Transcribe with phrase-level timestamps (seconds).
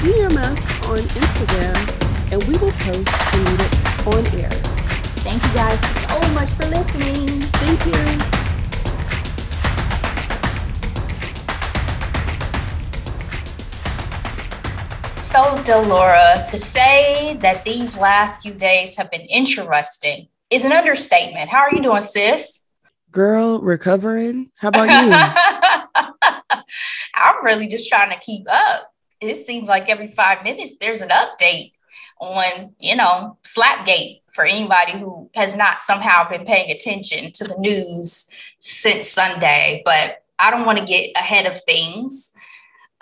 [0.00, 4.50] DM us on Instagram and we will post and read it on air.
[5.20, 7.40] Thank you guys so much for listening.
[7.40, 8.40] Thank you.
[15.20, 21.50] So, Delora, to say that these last few days have been interesting is an understatement.
[21.50, 22.70] How are you doing, sis?
[23.12, 24.50] Girl, recovering.
[24.54, 26.62] How about you?
[27.14, 28.89] I'm really just trying to keep up.
[29.20, 31.72] It seems like every five minutes there's an update
[32.20, 37.56] on, you know, Slapgate for anybody who has not somehow been paying attention to the
[37.58, 39.82] news since Sunday.
[39.84, 42.32] But I don't want to get ahead of things.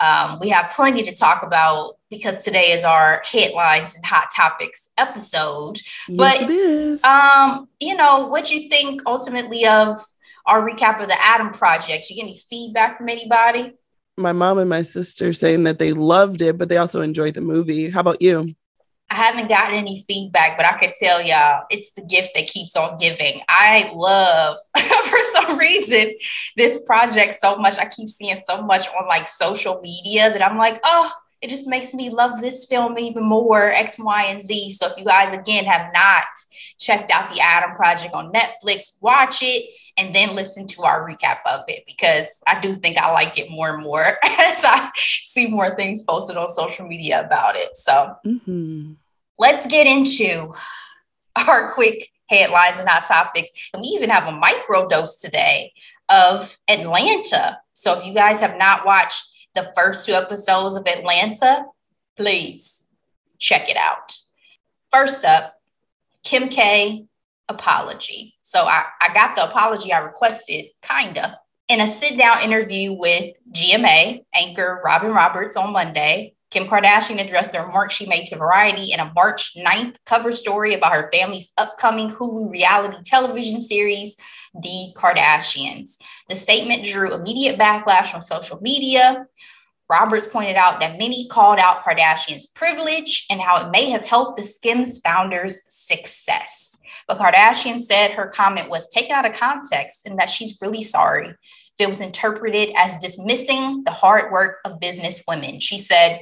[0.01, 4.89] Um, we have plenty to talk about because today is our headlines and hot topics
[4.97, 5.79] episode.
[6.07, 9.97] Yes, but um, you know, what you think ultimately of
[10.45, 12.09] our recap of the Adam Project?
[12.09, 13.73] You get any feedback from anybody?
[14.19, 17.41] My mom and my sister saying that they loved it, but they also enjoyed the
[17.41, 17.89] movie.
[17.89, 18.53] How about you?
[19.11, 22.75] I haven't gotten any feedback, but I could tell y'all it's the gift that keeps
[22.75, 23.41] on giving.
[23.49, 26.13] I love, for some reason,
[26.55, 27.79] this project so much.
[27.79, 31.67] I keep seeing so much on like social media that I'm like, oh, it just
[31.67, 34.71] makes me love this film even more, X, Y, and Z.
[34.71, 36.25] So if you guys, again, have not
[36.77, 39.69] checked out the Adam Project on Netflix, watch it
[39.99, 43.51] and then listen to our recap of it because I do think I like it
[43.51, 44.89] more and more as I
[45.23, 47.75] see more things posted on social media about it.
[47.75, 48.93] So Mm-hmm.
[49.37, 50.53] let's get into
[51.47, 53.49] our quick headlines and hot topics.
[53.73, 55.73] And we even have a micro dose today
[56.09, 57.59] of Atlanta.
[57.73, 59.23] So if you guys have not watched
[59.55, 61.65] the first two episodes of Atlanta,
[62.17, 62.87] please
[63.37, 64.17] check it out.
[64.91, 65.55] First up,
[66.23, 67.05] Kim K
[67.47, 68.35] apology.
[68.49, 73.35] So I, I got the apology I requested, kinda, in a sit down interview with
[73.51, 76.33] GMA anchor Robin Roberts on Monday.
[76.49, 80.73] Kim Kardashian addressed the remarks she made to Variety in a March 9th cover story
[80.73, 84.17] about her family's upcoming Hulu reality television series,
[84.59, 85.97] The Kardashians.
[86.27, 89.27] The statement drew immediate backlash on social media.
[89.91, 94.37] Roberts pointed out that many called out Kardashian's privilege and how it may have helped
[94.37, 96.78] the Skims founder's success.
[97.09, 101.29] But Kardashian said her comment was taken out of context and that she's really sorry
[101.29, 101.35] if
[101.79, 105.59] it was interpreted as dismissing the hard work of business women.
[105.59, 106.21] She said,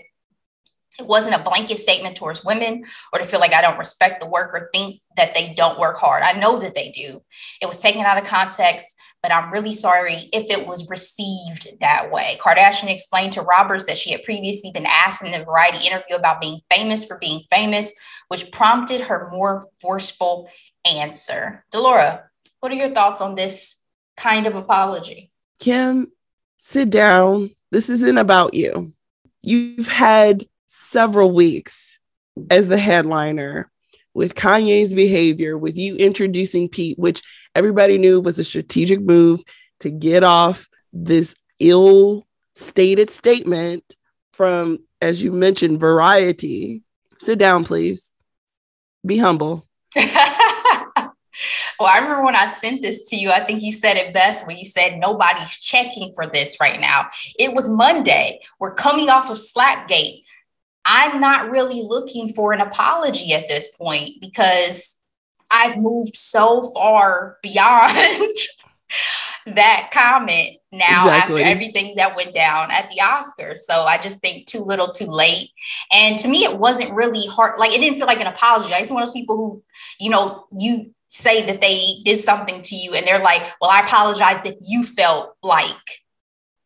[0.98, 4.30] it wasn't a blanket statement towards women or to feel like I don't respect the
[4.30, 6.24] work or think that they don't work hard.
[6.24, 7.22] I know that they do.
[7.62, 8.88] It was taken out of context,
[9.22, 12.38] but I'm really sorry if it was received that way.
[12.40, 16.40] Kardashian explained to Roberts that she had previously been asked in a variety interview about
[16.40, 17.94] being famous for being famous,
[18.30, 20.50] which prompted her more forceful
[20.88, 21.66] answer.
[21.72, 22.24] Delora,
[22.60, 23.84] what are your thoughts on this
[24.16, 25.32] kind of apology?
[25.60, 26.12] Kim,
[26.58, 27.52] sit down.
[27.72, 28.92] This isn't about you.
[29.42, 32.00] You've had several weeks
[32.50, 33.70] as the headliner
[34.14, 37.22] with Kanye's behavior, with you introducing Pete, which
[37.54, 39.44] everybody knew was a strategic move
[39.82, 42.26] to get off this ill
[42.56, 43.96] stated statement
[44.34, 46.82] from, as you mentioned, Variety.
[47.22, 48.14] Sit down, please.
[49.06, 49.66] Be humble.
[51.80, 54.48] well, I remember when I sent this to you, I think you said it best
[54.48, 57.08] when you said nobody's checking for this right now.
[57.38, 58.40] It was Monday.
[58.60, 60.24] We're coming off of Slapgate.
[60.86, 65.02] I'm not really looking for an apology at this point because
[65.52, 68.36] I've moved so far beyond
[69.46, 71.44] that comment now Exactly.
[71.44, 73.58] after everything that went down at the Oscars.
[73.58, 75.52] So I just think too little, too late.
[75.92, 77.60] And to me, it wasn't really hard.
[77.60, 78.74] Like it didn't feel like an apology.
[78.74, 79.64] I just one of those people who,
[80.00, 83.82] you know, you say that they did something to you and they're like, well, I
[83.82, 85.72] apologize if you felt like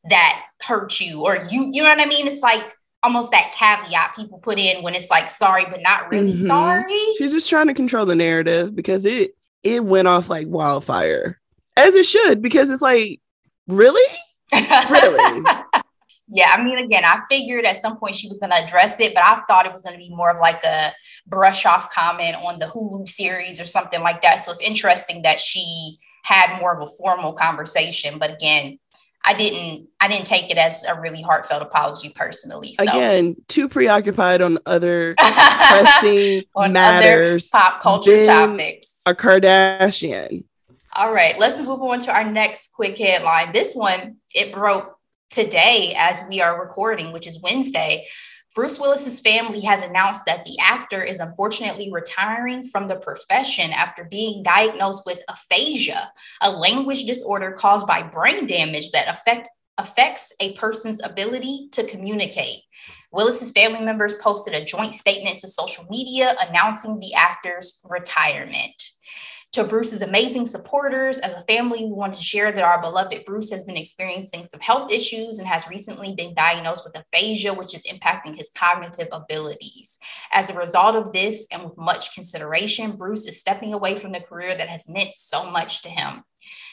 [0.09, 2.25] that hurt you or you, you know what I mean?
[2.27, 6.33] It's like almost that caveat people put in when it's like sorry, but not really
[6.33, 6.47] Mhm.
[6.47, 7.13] sorry.
[7.17, 11.39] She's just trying to control the narrative because it it went off like wildfire.
[11.77, 13.21] As it should, because it's like,
[13.67, 14.01] really?
[14.89, 15.45] Really?
[16.33, 19.13] Yeah, I mean, again, I figured at some point she was going to address it,
[19.13, 20.91] but I thought it was going to be more of like a
[21.27, 24.37] brush off comment on the Hulu series or something like that.
[24.37, 28.17] So it's interesting that she had more of a formal conversation.
[28.17, 28.79] But again,
[29.25, 32.73] I didn't I didn't take it as a really heartfelt apology personally.
[32.73, 32.83] So.
[32.83, 39.01] Again, too preoccupied on other pressing on matters, pop culture topics.
[39.05, 40.45] A Kardashian.
[40.93, 43.53] All right, let's move on to our next quick headline.
[43.53, 44.97] This one it broke
[45.31, 48.05] today as we are recording, which is Wednesday.
[48.53, 54.03] Bruce Willis's family has announced that the actor is unfortunately retiring from the profession after
[54.03, 56.11] being diagnosed with aphasia,
[56.41, 59.47] a language disorder caused by brain damage that affect,
[59.77, 62.63] affects a person's ability to communicate.
[63.13, 68.91] Willis's family members posted a joint statement to social media announcing the actor's retirement
[69.51, 71.19] to Bruce's amazing supporters.
[71.19, 74.61] As a family, we wanted to share that our beloved Bruce has been experiencing some
[74.61, 79.99] health issues and has recently been diagnosed with aphasia, which is impacting his cognitive abilities.
[80.31, 84.21] As a result of this, and with much consideration, Bruce is stepping away from the
[84.21, 86.23] career that has meant so much to him.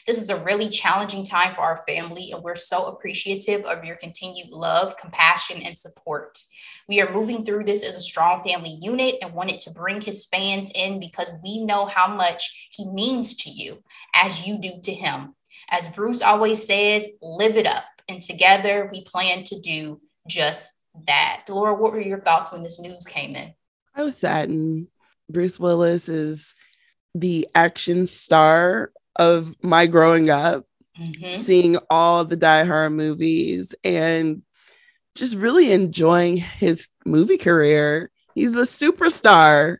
[0.09, 3.95] This is a really challenging time for our family, and we're so appreciative of your
[3.95, 6.35] continued love, compassion, and support.
[6.87, 10.25] We are moving through this as a strong family unit and wanted to bring his
[10.25, 13.83] fans in because we know how much he means to you
[14.15, 15.35] as you do to him.
[15.69, 17.85] As Bruce always says, live it up.
[18.07, 20.73] And together we plan to do just
[21.05, 21.43] that.
[21.45, 23.53] Delora, what were your thoughts when this news came in?
[23.93, 24.87] I was saddened.
[25.29, 26.55] Bruce Willis is
[27.13, 30.65] the action star of my growing up,
[30.99, 31.41] mm-hmm.
[31.41, 34.41] seeing all the Die Hard movies and
[35.13, 38.09] just really enjoying his movie career.
[38.33, 39.77] He's a superstar,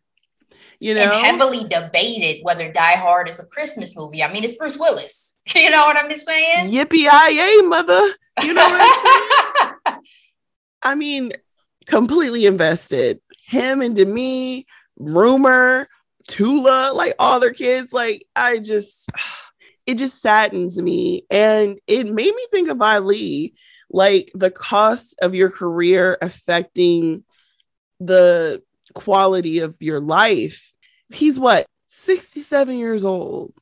[0.80, 1.03] you know.
[1.03, 4.21] And heavily debated whether Die Hard is a Christmas movie.
[4.21, 5.38] I mean, it's Bruce Willis.
[5.56, 6.69] You know what I'm saying?
[6.71, 8.07] Yippee yay, mother.
[8.44, 10.01] You know what I'm saying?
[10.83, 11.33] I mean,
[11.88, 13.19] completely invested.
[13.47, 15.88] Him and Demi, Rumor,
[16.30, 17.92] Tula, like all their kids.
[17.92, 19.12] Like, I just,
[19.86, 21.26] it just saddens me.
[21.30, 23.54] And it made me think of Ali
[23.90, 27.24] like the cost of your career affecting
[28.00, 28.62] the
[28.94, 30.72] quality of your life.
[31.12, 33.54] He's what, 67 years old.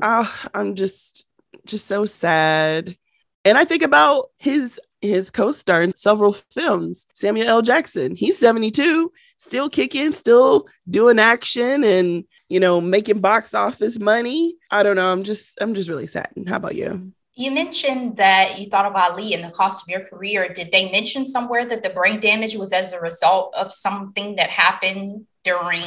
[0.00, 1.26] Ah, I'm just
[1.66, 2.96] just so sad.
[3.44, 7.62] And I think about his his co-star in several films, Samuel L.
[7.62, 8.14] Jackson.
[8.14, 14.56] He's 72, still kicking, still doing action and, you know, making box office money.
[14.70, 15.12] I don't know.
[15.12, 16.30] I'm just I'm just really sad.
[16.46, 17.12] How about you?
[17.34, 20.52] You mentioned that you thought of Ali and the cost of your career.
[20.52, 24.50] Did they mention somewhere that the brain damage was as a result of something that
[24.50, 25.82] happened during?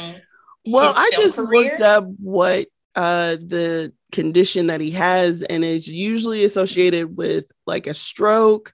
[0.66, 1.68] Well, I just career?
[1.70, 2.66] looked up what
[2.96, 8.72] uh, the condition that he has, and it's usually associated with like a stroke,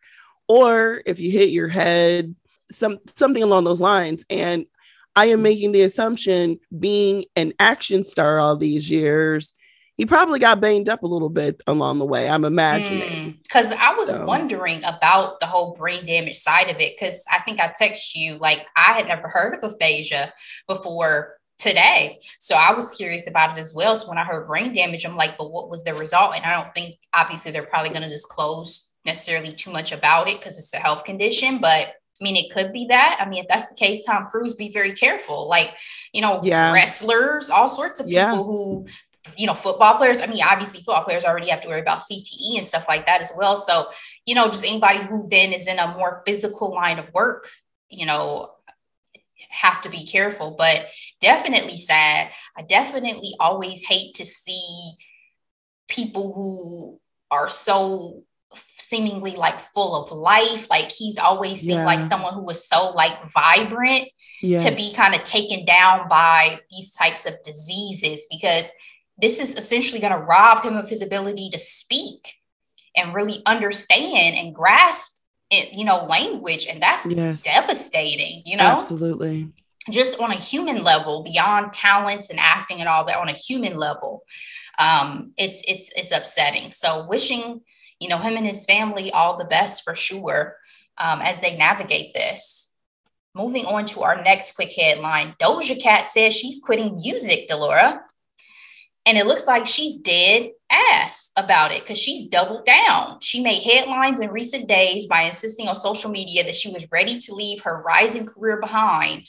[0.49, 2.35] or if you hit your head,
[2.71, 4.25] some something along those lines.
[4.31, 4.67] And
[5.15, 9.55] I am making the assumption, being an action star all these years,
[9.97, 12.29] he probably got banged up a little bit along the way.
[12.29, 13.39] I'm imagining.
[13.43, 14.25] Because mm, I was so.
[14.25, 16.95] wondering about the whole brain damage side of it.
[16.99, 20.33] Because I think I text you like I had never heard of aphasia
[20.67, 22.21] before today.
[22.39, 23.97] So I was curious about it as well.
[23.97, 26.35] So when I heard brain damage, I'm like, but what was the result?
[26.35, 30.39] And I don't think obviously they're probably going to disclose necessarily too much about it
[30.39, 33.19] because it's a health condition, but I mean, it could be that.
[33.21, 35.49] I mean, if that's the case, Tom Cruise, be very careful.
[35.49, 35.71] Like,
[36.13, 36.73] you know, yeah.
[36.73, 38.37] wrestlers, all sorts of people yeah.
[38.37, 38.87] who
[39.37, 40.21] you know, football players.
[40.21, 43.21] I mean, obviously, football players already have to worry about CTE and stuff like that
[43.21, 43.57] as well.
[43.57, 43.87] So,
[44.27, 47.49] you know, just anybody who then is in a more physical line of work,
[47.89, 48.51] you know,
[49.49, 50.57] have to be careful.
[50.59, 50.87] But
[51.21, 52.31] definitely sad.
[52.57, 54.93] I definitely always hate to see
[55.89, 58.25] people who are so
[58.79, 60.69] seemingly like full of life.
[60.71, 61.87] Like he's always seemed yeah.
[61.87, 64.09] like someone who was so like vibrant
[64.43, 64.65] yes.
[64.65, 68.73] to be kind of taken down by these types of diseases because
[69.19, 72.35] this is essentially going to rob him of his ability to speak
[72.97, 75.19] and really understand and grasp
[75.51, 76.67] it, you know, language.
[76.67, 77.43] And that's yes.
[77.43, 78.65] devastating, you know?
[78.65, 79.49] Absolutely.
[79.91, 83.77] Just on a human level, beyond talents and acting and all that, on a human
[83.77, 84.23] level,
[84.79, 86.71] um, it's it's it's upsetting.
[86.71, 87.63] So wishing,
[88.03, 90.57] you know, him and his family all the best for sure
[90.99, 92.75] um, as they navigate this.
[93.35, 98.03] Moving on to our next quick headline Doja Cat says she's quitting music, Delora.
[99.07, 103.19] And it looks like she's dead ass about it because she's doubled down.
[103.21, 107.19] She made headlines in recent days by insisting on social media that she was ready
[107.21, 109.29] to leave her rising career behind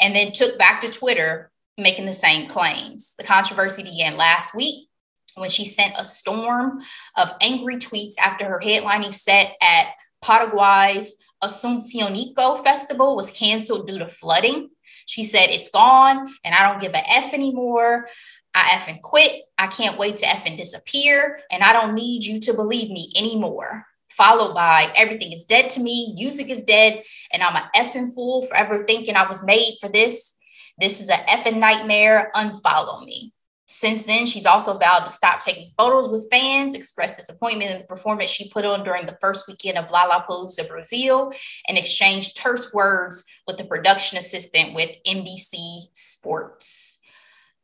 [0.00, 3.14] and then took back to Twitter making the same claims.
[3.18, 4.89] The controversy began last week
[5.36, 6.80] when she sent a storm
[7.16, 9.88] of angry tweets after her headlining set at
[10.22, 14.70] Paraguay's Asuncionico Festival was canceled due to flooding.
[15.06, 18.08] She said, It's gone and I don't give a F anymore.
[18.54, 19.42] I effing quit.
[19.58, 21.40] I can't wait to effing disappear.
[21.50, 23.86] And I don't need you to believe me anymore.
[24.10, 28.42] followed by everything is dead to me, music is dead, and I'm a effing fool
[28.42, 30.36] forever thinking I was made for this.
[30.78, 32.30] This is a effing nightmare.
[32.34, 33.32] Unfollow me.
[33.72, 37.86] Since then, she's also vowed to stop taking photos with fans, expressed disappointment in the
[37.86, 41.32] performance she put on during the first weekend of Lollapalooza Brazil,
[41.68, 46.98] and exchanged terse words with the production assistant with NBC Sports.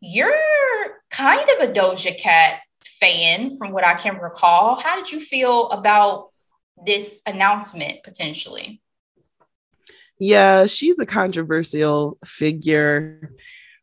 [0.00, 0.32] You're
[1.10, 2.60] kind of a Doja Cat
[3.00, 4.76] fan, from what I can recall.
[4.76, 6.28] How did you feel about
[6.86, 8.80] this announcement potentially?
[10.20, 13.34] Yeah, she's a controversial figure,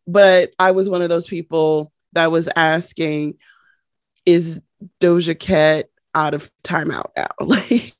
[0.07, 3.35] but I was one of those people that was asking,
[4.25, 4.61] is
[4.99, 7.27] Doja Cat out of timeout now?
[7.41, 7.93] Like,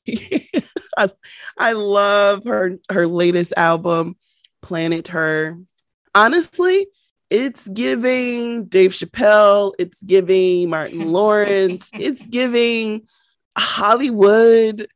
[0.96, 1.10] I,
[1.58, 4.16] I love her her latest album,
[4.62, 5.58] Planet Her.
[6.14, 6.86] Honestly,
[7.30, 13.08] it's giving Dave Chappelle, it's giving Martin Lawrence, it's giving
[13.56, 14.86] Hollywood,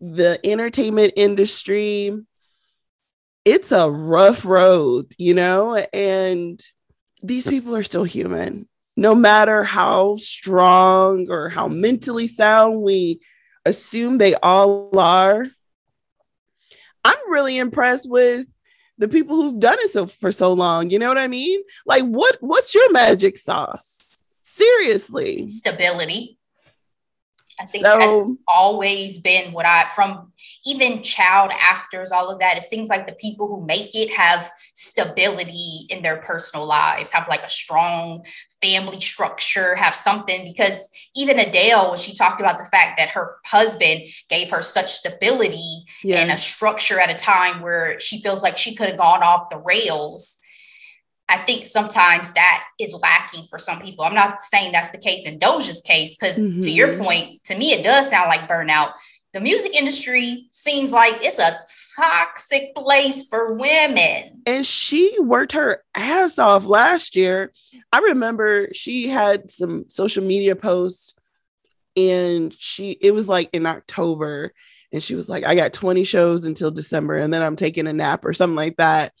[0.00, 2.16] the entertainment industry.
[3.44, 6.62] It's a rough road, you know, and
[7.22, 8.68] these people are still human.
[8.96, 13.20] No matter how strong or how mentally sound we
[13.64, 15.46] assume they all are,
[17.04, 18.46] I'm really impressed with
[18.98, 20.90] the people who've done it so for so long.
[20.90, 21.62] You know what I mean?
[21.86, 24.22] Like, what what's your magic sauce?
[24.42, 26.37] Seriously, stability.
[27.60, 30.32] I think so, that's always been what I, from
[30.64, 32.56] even child actors, all of that.
[32.56, 37.26] It seems like the people who make it have stability in their personal lives, have
[37.28, 38.24] like a strong
[38.62, 40.44] family structure, have something.
[40.44, 44.92] Because even Adele, when she talked about the fact that her husband gave her such
[44.92, 46.18] stability yeah.
[46.18, 49.50] and a structure at a time where she feels like she could have gone off
[49.50, 50.37] the rails
[51.28, 54.04] I think sometimes that is lacking for some people.
[54.04, 56.60] I'm not saying that's the case in Doja's case, because mm-hmm.
[56.60, 57.02] to your mm-hmm.
[57.02, 58.92] point, to me, it does sound like burnout.
[59.34, 61.60] The music industry seems like it's a
[62.00, 64.40] toxic place for women.
[64.46, 67.52] And she worked her ass off last year.
[67.92, 71.14] I remember she had some social media posts
[71.94, 74.52] and she, it was like in October,
[74.92, 77.92] and she was like, I got 20 shows until December, and then I'm taking a
[77.92, 79.12] nap or something like that.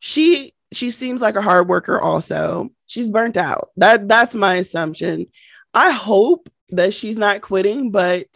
[0.00, 2.70] She she seems like a hard worker also.
[2.86, 3.70] She's burnt out.
[3.76, 5.26] That that's my assumption.
[5.74, 8.26] I hope that she's not quitting, but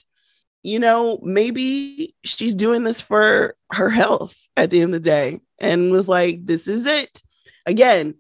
[0.63, 5.41] you know, maybe she's doing this for her health at the end of the day
[5.61, 7.23] and was like, this is it.
[7.67, 8.17] Again,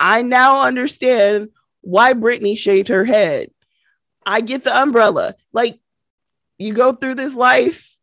[0.00, 1.50] I now understand
[1.82, 3.50] why Britney shaved her head.
[4.24, 5.34] I get the umbrella.
[5.52, 5.78] Like,
[6.58, 7.98] you go through this life,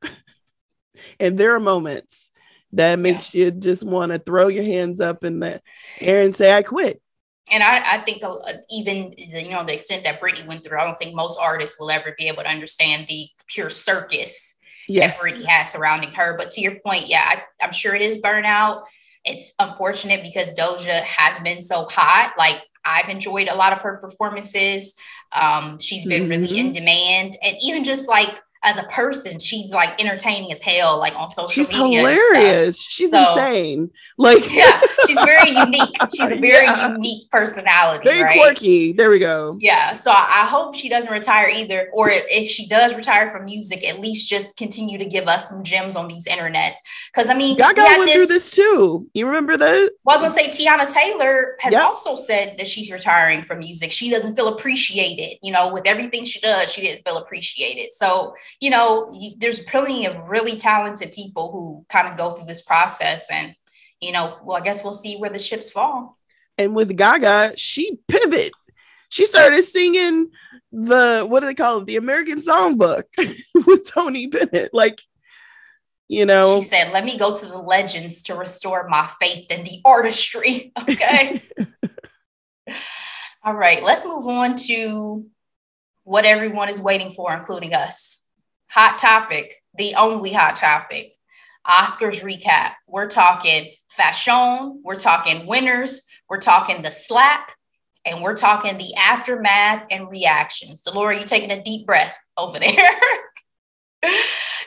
[1.20, 2.31] and there are moments
[2.74, 3.46] that makes yeah.
[3.46, 5.62] you just want to throw your hands up in the
[6.00, 7.01] air and say, I quit.
[7.51, 8.38] And I, I think uh,
[8.70, 11.92] even you know the extent that Britney went through, I don't think most artists will
[11.92, 15.20] ever be able to understand the pure circus yes.
[15.20, 16.38] that Britney has surrounding her.
[16.38, 18.84] But to your point, yeah, I, I'm sure it is burnout.
[19.25, 22.36] It's unfortunate because Doja has been so hot.
[22.38, 24.96] Like I've enjoyed a lot of her performances.
[25.32, 26.44] Um, she's been mm-hmm.
[26.44, 31.00] really in demand, and even just like as a person, she's like entertaining as hell,
[31.00, 32.00] like on social she's media.
[32.00, 32.82] She's hilarious.
[32.82, 33.89] She's so, insane.
[34.20, 35.96] Like, yeah, she's very unique.
[36.15, 36.91] She's a very yeah.
[36.91, 38.03] unique personality.
[38.03, 38.39] Very right?
[38.39, 38.94] quirky.
[38.94, 39.58] There we go.
[39.60, 39.94] Yeah.
[39.94, 41.89] So I hope she doesn't retire either.
[41.91, 45.63] Or if she does retire from music, at least just continue to give us some
[45.63, 46.75] gems on these internets.
[47.12, 49.10] Because I mean, Gaga went this, through this too.
[49.13, 49.91] You remember that?
[50.06, 51.84] Well, I was gonna say Teyana Taylor has yep.
[51.84, 53.91] also said that she's retiring from music.
[53.91, 55.39] She doesn't feel appreciated.
[55.41, 57.89] You know, with everything she does, she didn't feel appreciated.
[57.89, 62.62] So you know, there's plenty of really talented people who kind of go through this
[62.62, 63.29] process.
[63.31, 63.55] And,
[64.00, 66.17] you know, well, I guess we'll see where the ships fall.
[66.58, 68.53] And with Gaga, she pivot.
[69.10, 70.31] She started singing
[70.72, 71.86] the what do they call it?
[71.86, 73.03] The American Songbook
[73.65, 74.74] with Tony Bennett.
[74.74, 75.01] Like,
[76.08, 79.63] you know, she said, "Let me go to the legends to restore my faith in
[79.63, 81.41] the artistry." Okay.
[83.43, 85.25] All right, let's move on to
[86.03, 88.21] what everyone is waiting for, including us
[88.72, 91.13] hot topic, the only hot topic,
[91.68, 92.72] Oscars recap.
[92.88, 97.51] We're talking fashion, we're talking winners, we're talking the slap,
[98.06, 100.84] and we're talking the aftermath and reactions.
[100.84, 102.74] Delora, you taking a deep breath over there.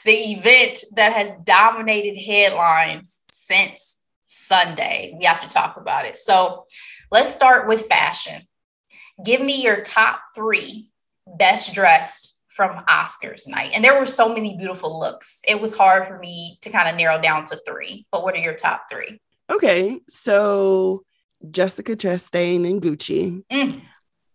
[0.05, 5.17] the event that has dominated headlines since Sunday.
[5.19, 6.19] We have to talk about it.
[6.19, 6.67] So
[7.11, 8.43] let's start with fashion.
[9.25, 10.91] Give me your top three
[11.27, 13.73] best dressed from Oscars night.
[13.75, 15.41] And there were so many beautiful looks.
[15.47, 18.07] It was hard for me to kind of narrow down to three.
[18.13, 19.21] But what are your top three?
[19.51, 20.01] Okay.
[20.09, 21.03] So
[21.51, 23.43] Jessica Chastain and Gucci.
[23.51, 23.81] Mm.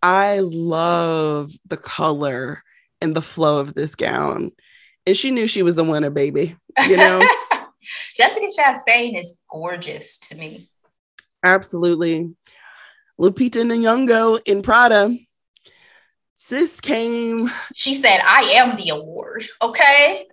[0.02, 2.62] I love the color
[3.00, 4.52] and the flow of this gown.
[5.06, 6.56] And she knew she was a winner, baby.
[6.86, 7.26] You know?
[8.16, 10.70] Jessica Chastain is gorgeous to me.
[11.42, 12.34] Absolutely.
[13.18, 15.16] Lupita Nyong'o in Prada.
[16.50, 17.48] Sis came.
[17.74, 19.44] She said, I am the award.
[19.62, 20.26] Okay.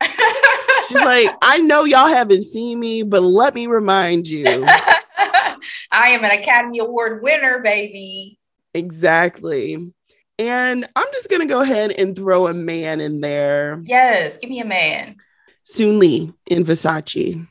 [0.87, 4.45] She's like, I know y'all haven't seen me, but let me remind you.
[5.91, 8.39] I am an Academy Award winner, baby.
[8.73, 9.93] Exactly.
[10.39, 13.83] And I'm just going to go ahead and throw a man in there.
[13.85, 15.17] Yes, give me a man.
[15.71, 17.47] Simu Liu in Versace.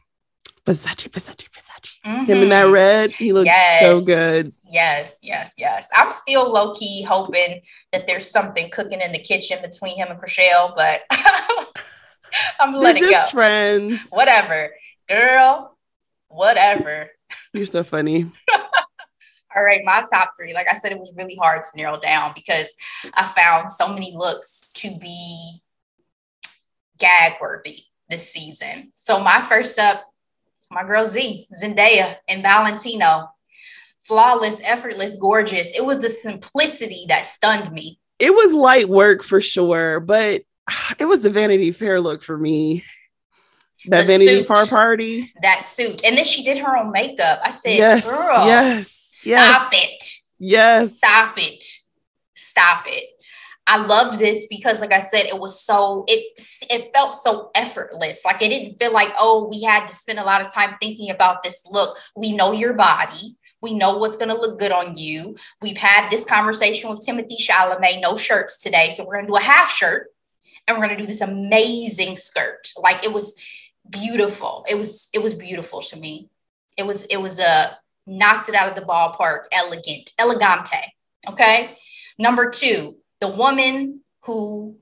[0.66, 1.92] Versace, Versace, Versace.
[2.04, 2.24] Mm-hmm.
[2.24, 3.80] Him in that red, he looks yes.
[3.80, 4.46] so good.
[4.70, 5.88] Yes, yes, yes.
[5.94, 10.20] I'm still low key hoping that there's something cooking in the kitchen between him and
[10.20, 11.02] Chrishell, but
[12.60, 13.22] I'm letting go.
[13.30, 14.70] Friends, whatever,
[15.08, 15.78] girl,
[16.28, 17.10] whatever.
[17.52, 18.30] You're so funny.
[19.56, 20.52] All right, my top three.
[20.52, 22.74] Like I said, it was really hard to narrow down because
[23.14, 25.62] I found so many looks to be
[26.98, 28.90] gag worthy this season.
[28.94, 30.02] So my first up,
[30.70, 33.30] my girl Z, Zendaya and Valentino.
[34.00, 35.76] Flawless, effortless, gorgeous.
[35.76, 37.98] It was the simplicity that stunned me.
[38.18, 40.42] It was light work for sure, but
[40.98, 42.84] it was the Vanity Fair look for me.
[43.86, 45.32] That the Vanity suit, Fair party.
[45.42, 46.04] That suit.
[46.04, 47.40] And then she did her own makeup.
[47.44, 49.90] I said, yes, girl, yes, stop yes.
[49.90, 50.12] it.
[50.38, 50.96] Yes.
[50.96, 51.64] Stop it.
[52.34, 53.04] Stop it.
[53.66, 58.24] I loved this because, like I said, it was so it it felt so effortless.
[58.24, 61.10] Like it didn't feel like oh we had to spend a lot of time thinking
[61.10, 61.96] about this look.
[62.14, 63.36] We know your body.
[63.60, 65.34] We know what's going to look good on you.
[65.62, 68.00] We've had this conversation with Timothy Chalamet.
[68.00, 70.08] No shirts today, so we're going to do a half shirt,
[70.68, 72.70] and we're going to do this amazing skirt.
[72.76, 73.34] Like it was
[73.88, 74.64] beautiful.
[74.70, 76.28] It was it was beautiful to me.
[76.76, 77.66] It was it was a uh,
[78.06, 79.44] knocked it out of the ballpark.
[79.50, 80.92] Elegant, elegante.
[81.28, 81.70] Okay.
[82.18, 82.96] Number two,
[83.26, 84.76] the woman who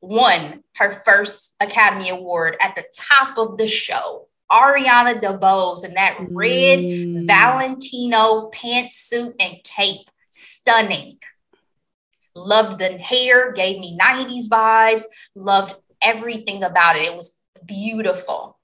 [0.00, 6.18] won her first Academy Award at the top of the show, Ariana DeBose, in that
[6.30, 7.26] red mm.
[7.26, 10.08] Valentino pantsuit and cape.
[10.32, 11.18] Stunning.
[12.36, 15.02] Loved the hair, gave me 90s vibes,
[15.34, 17.02] loved everything about it.
[17.02, 18.58] It was beautiful.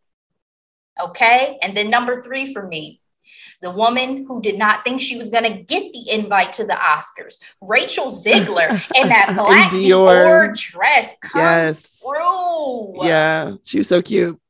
[1.00, 1.58] Okay.
[1.60, 3.00] And then number three for me,
[3.62, 6.74] the woman who did not think she was going to get the invite to the
[6.74, 10.48] Oscars, Rachel Zegler, in that black Dior.
[10.48, 11.14] Dior, dress.
[11.22, 12.00] Come yes.
[12.00, 13.06] through.
[13.06, 14.40] Yeah, she was so cute.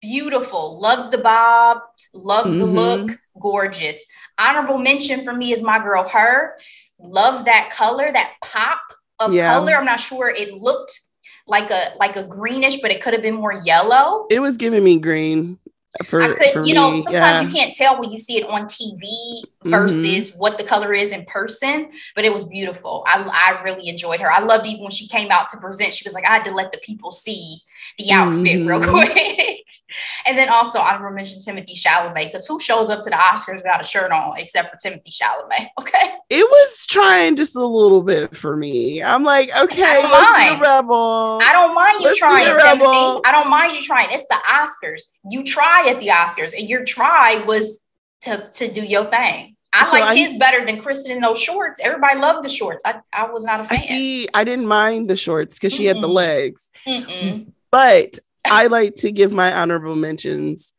[0.00, 0.80] Beautiful.
[0.80, 1.78] Love the bob.
[2.14, 2.58] Love mm-hmm.
[2.58, 3.18] the look.
[3.40, 4.04] Gorgeous.
[4.38, 6.56] Honorable mention for me is my girl, her.
[6.98, 8.80] Love that color, that pop
[9.18, 9.52] of yeah.
[9.52, 9.72] color.
[9.72, 11.00] I'm not sure it looked
[11.46, 14.26] like a like a greenish, but it could have been more yellow.
[14.30, 15.58] It was giving me green.
[16.04, 17.40] For, I could, you know, sometimes yeah.
[17.42, 19.70] you can't tell when you see it on TV mm-hmm.
[19.70, 20.38] versus mm-hmm.
[20.38, 23.04] what the color is in person, but it was beautiful.
[23.06, 24.30] I, I really enjoyed her.
[24.30, 26.52] I loved even when she came out to present, she was like, I had to
[26.52, 27.58] let the people see
[27.96, 28.68] the outfit mm-hmm.
[28.68, 29.64] real quick.
[30.26, 33.80] and then also honorable mention Timothy Chalamet, because who shows up to the Oscars without
[33.80, 35.68] a shirt on except for Timothy Chalamet?
[35.78, 36.14] Okay.
[36.28, 39.02] It was trying just a little bit for me.
[39.02, 40.60] I'm like, okay, I don't mind.
[40.60, 41.40] rebel.
[41.42, 43.20] I don't mind you let's trying, Timothée.
[43.24, 44.08] I don't mind you trying.
[44.10, 45.04] It's the Oscars.
[45.30, 47.86] You try at the Oscars, and your try was
[48.22, 49.56] to to do your thing.
[49.72, 51.80] I so like his better than Kristen in those shorts.
[51.82, 52.82] Everybody loved the shorts.
[52.84, 53.78] I, I was not a fan.
[53.78, 54.28] I see.
[54.34, 56.70] I didn't mind the shorts because she had the legs.
[56.86, 57.52] Mm-mm.
[57.70, 60.72] But I like to give my honorable mentions.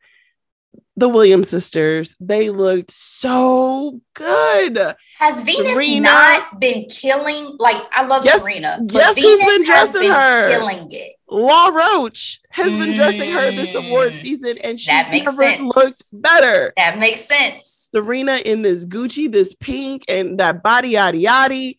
[0.96, 4.96] The Williams sisters, they looked so good.
[5.18, 7.56] Has Venus Serena, not been killing?
[7.58, 8.80] Like, I love yes, Serena.
[8.82, 10.50] But yes, Venus who's been dressing been her?
[10.50, 11.14] Killing it.
[11.30, 14.16] Law Roach has been dressing her this award mm.
[14.18, 15.74] season, and she's never sense.
[15.74, 16.74] looked better.
[16.76, 17.88] That makes sense.
[17.92, 21.76] Serena in this Gucci, this pink, and that body yaddy yaddy.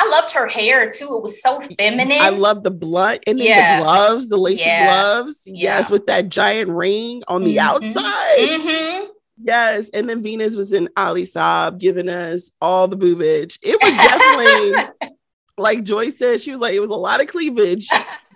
[0.00, 1.14] I loved her hair too.
[1.16, 2.20] It was so feminine.
[2.20, 3.78] I love the blood and then yeah.
[3.78, 4.86] the gloves, the lacy yeah.
[4.86, 5.42] gloves.
[5.44, 5.78] Yeah.
[5.78, 7.68] Yes, with that giant ring on the mm-hmm.
[7.76, 8.38] outside.
[8.38, 9.10] Mm-hmm.
[9.42, 13.58] Yes, and then Venus was in Elie Saab giving us all the boobage.
[13.62, 15.10] It was definitely
[15.58, 17.88] like Joy said, she was like, it was a lot of cleavage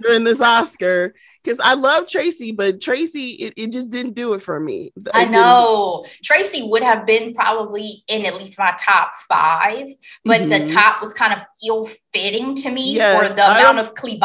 [0.02, 1.14] during this Oscar
[1.44, 4.92] because I love Tracy, but Tracy, it, it just didn't do it for me.
[4.96, 9.88] It I know Tracy would have been probably in at least my top five,
[10.24, 10.50] but mm-hmm.
[10.50, 13.94] the top was kind of ill fitting to me yes, for the I, amount of
[13.94, 14.22] cleavage.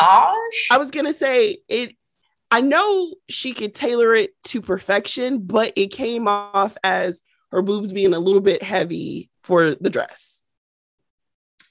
[0.72, 1.96] I was gonna say it.
[2.52, 7.92] I know she could tailor it to perfection, but it came off as her boobs
[7.92, 10.44] being a little bit heavy for the dress.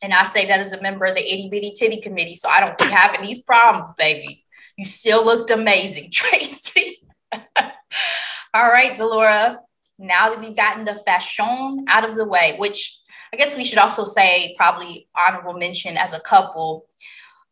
[0.03, 2.65] And I say that as a member of the itty bitty titty committee, so I
[2.65, 4.45] don't be having these problems, baby.
[4.79, 7.03] You still looked amazing, Tracy.
[7.33, 9.61] All right, Delora.
[9.99, 12.97] Now that we've gotten the fashion out of the way, which
[13.33, 16.87] I guess we should also say probably honorable mention as a couple.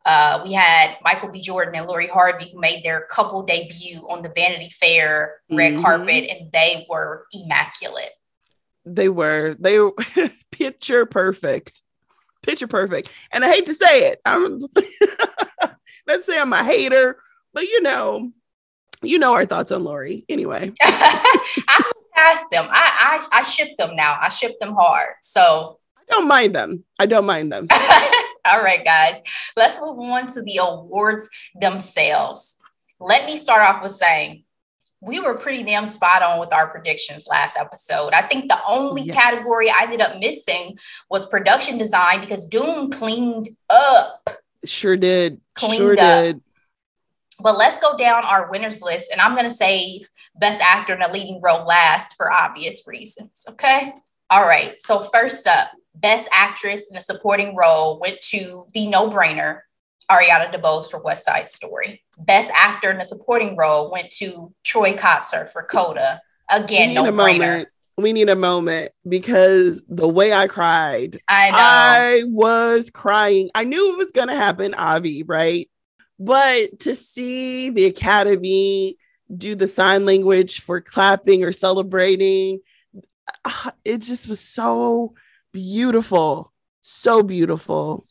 [0.05, 1.41] Uh, we had Michael B.
[1.41, 5.83] Jordan and Lori Harvey who made their couple debut on the Vanity Fair red mm-hmm.
[5.83, 8.11] carpet, and they were immaculate.
[8.85, 9.57] They were.
[9.59, 9.95] They were
[10.53, 11.83] picture perfect.
[12.43, 13.11] Picture perfect.
[13.33, 14.21] And I hate to say it.
[14.25, 14.61] I'm
[16.07, 17.19] let's say I'm a hater,
[17.53, 18.33] but you know,
[19.03, 20.73] you know our thoughts on Lori anyway.
[20.83, 22.67] I past them.
[22.69, 24.17] I, I I ship them now.
[24.21, 25.15] I ship them hard.
[25.23, 26.85] So I don't mind them.
[26.99, 27.69] I don't mind them.
[28.45, 29.21] All right, guys.
[29.57, 31.29] Let's move on to the awards
[31.61, 32.59] themselves.
[33.01, 34.45] Let me start off with saying
[35.01, 38.13] we were pretty damn spot on with our predictions last episode.
[38.13, 39.15] I think the only yes.
[39.15, 40.79] category I ended up missing
[41.11, 44.31] was production design because Dune cleaned up.
[44.65, 45.41] Sure did.
[45.55, 45.99] Cleaned sure up.
[45.99, 46.41] did.
[47.41, 50.09] But let's go down our winners list, and I'm going to save
[50.41, 53.45] Best Actor in a Leading Role last for obvious reasons.
[53.51, 53.93] Okay.
[54.31, 54.81] All right.
[54.81, 59.61] So, first up, Best Actress in a Supporting Role went to the no brainer,
[60.11, 62.03] Ariana DeBose for West Side Story.
[62.19, 66.21] Best Actor in a Supporting Role went to Troy Kotsur for Coda.
[66.51, 67.67] Again, no brainer.
[67.99, 71.57] We need a moment because the way I cried, I know.
[71.59, 73.51] I was crying.
[73.55, 75.71] I knew it was going to happen, Avi, right?
[76.19, 78.99] But to see the Academy
[79.35, 82.61] do the sign language for clapping or celebrating,
[83.45, 85.15] uh, it just was so
[85.53, 86.53] beautiful.
[86.83, 88.07] So beautiful.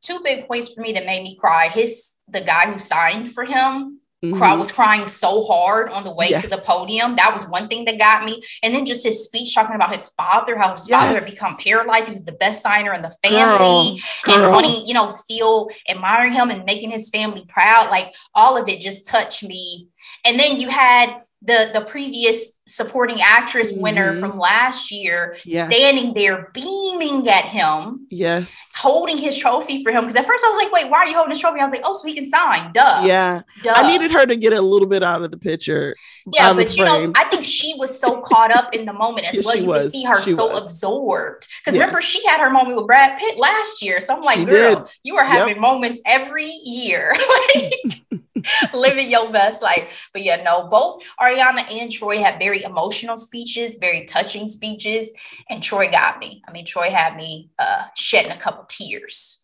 [0.00, 1.68] Two big points for me that made me cry.
[1.68, 4.36] His the guy who signed for him Mm-hmm.
[4.36, 6.42] Cry, was crying so hard on the way yes.
[6.42, 7.14] to the podium.
[7.14, 8.42] That was one thing that got me.
[8.64, 11.00] And then just his speech talking about his father, how his yes.
[11.00, 12.08] father had become paralyzed.
[12.08, 14.34] He was the best signer in the family Girl.
[14.34, 14.44] Girl.
[14.44, 17.90] and wanting, you know, still admiring him and making his family proud.
[17.90, 19.88] Like all of it just touched me.
[20.24, 23.82] And then you had the the previous supporting actress mm-hmm.
[23.82, 25.72] winner from last year yes.
[25.72, 28.68] standing there beaming at him yes.
[28.74, 30.02] holding his trophy for him.
[30.02, 31.60] Because at first i was like wait why are you holding his trophy?
[31.60, 32.72] I was like oh so he can sign.
[32.72, 33.02] Duh.
[33.04, 33.42] Yeah.
[33.62, 33.72] Duh.
[33.76, 35.94] i needed her to get a little bit out of the picture
[36.32, 39.44] yeah but you know i think she was so caught up in the moment as
[39.44, 39.84] well you was.
[39.84, 40.64] could see her she so was.
[40.64, 41.80] absorbed because yes.
[41.80, 44.76] remember she had her moment with brad pitt last year so i'm like she girl
[44.76, 44.88] did.
[45.02, 45.58] you are having yep.
[45.58, 47.14] moments every year
[48.74, 50.08] living your best life.
[50.12, 55.12] But yeah, no, both Ariana and Troy had very emotional speeches, very touching speeches,
[55.50, 56.42] and Troy got me.
[56.46, 59.42] I mean, Troy had me uh, shedding a couple tears.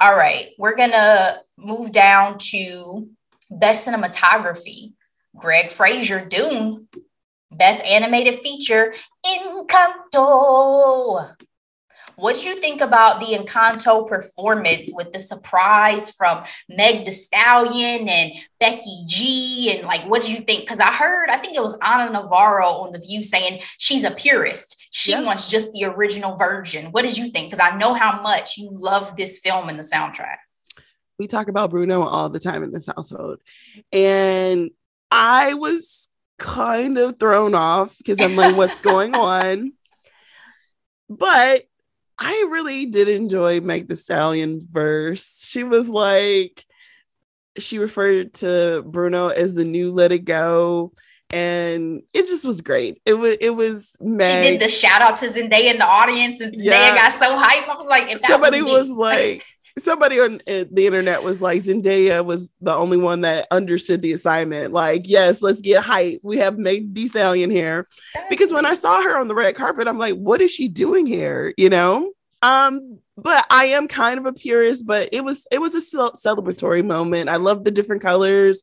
[0.00, 3.08] All right, we're gonna move down to
[3.50, 4.94] best cinematography.
[5.36, 6.88] Greig Fraser, Dune.
[7.50, 8.94] Best animated feature,
[9.26, 10.56] Encanto.
[12.16, 18.08] What do you think about the Encanto performance with the surprise from Meg Thee Stallion
[18.08, 19.74] and Becky G?
[19.74, 20.62] And like, what do you think?
[20.62, 24.10] Because I heard, I think it was Ana Navarro on The View saying she's a
[24.10, 24.82] purist.
[24.90, 25.24] She yep.
[25.24, 26.92] wants just the original version.
[26.92, 27.50] What did you think?
[27.50, 30.36] Because I know how much you love this film and the soundtrack.
[31.18, 33.40] We talk about Bruno all the time in this household.
[33.92, 34.70] And
[35.12, 39.74] I was kind of thrown off because I'm like, what's going on?
[41.10, 41.64] But
[42.18, 45.44] I really did enjoy Meg Thee Stallion verse.
[45.46, 46.64] She was like,
[47.58, 50.92] she referred to Bruno as the new Let It Go.
[51.28, 53.00] And it just was great.
[53.04, 54.44] It was it was Meg.
[54.44, 56.94] She did the shout out to Zendaya in the audience, and Zendaya yeah.
[56.94, 57.68] got so hyped.
[57.68, 59.46] I was like, if somebody was, was like,
[59.78, 64.12] somebody on uh, the internet was like Zendaya was the only one that understood the
[64.12, 64.72] assignment.
[64.72, 66.20] Like, yes, let's get hype.
[66.22, 67.88] We have Meg Thee Stallion here.
[68.28, 71.06] Because when I saw her on the red carpet, I'm like, what is she doing
[71.06, 71.54] here?
[71.56, 72.12] You know?
[72.42, 76.84] Um, but I am kind of a purist, but it was it was a celebratory
[76.84, 77.28] moment.
[77.28, 78.62] I love the different colors.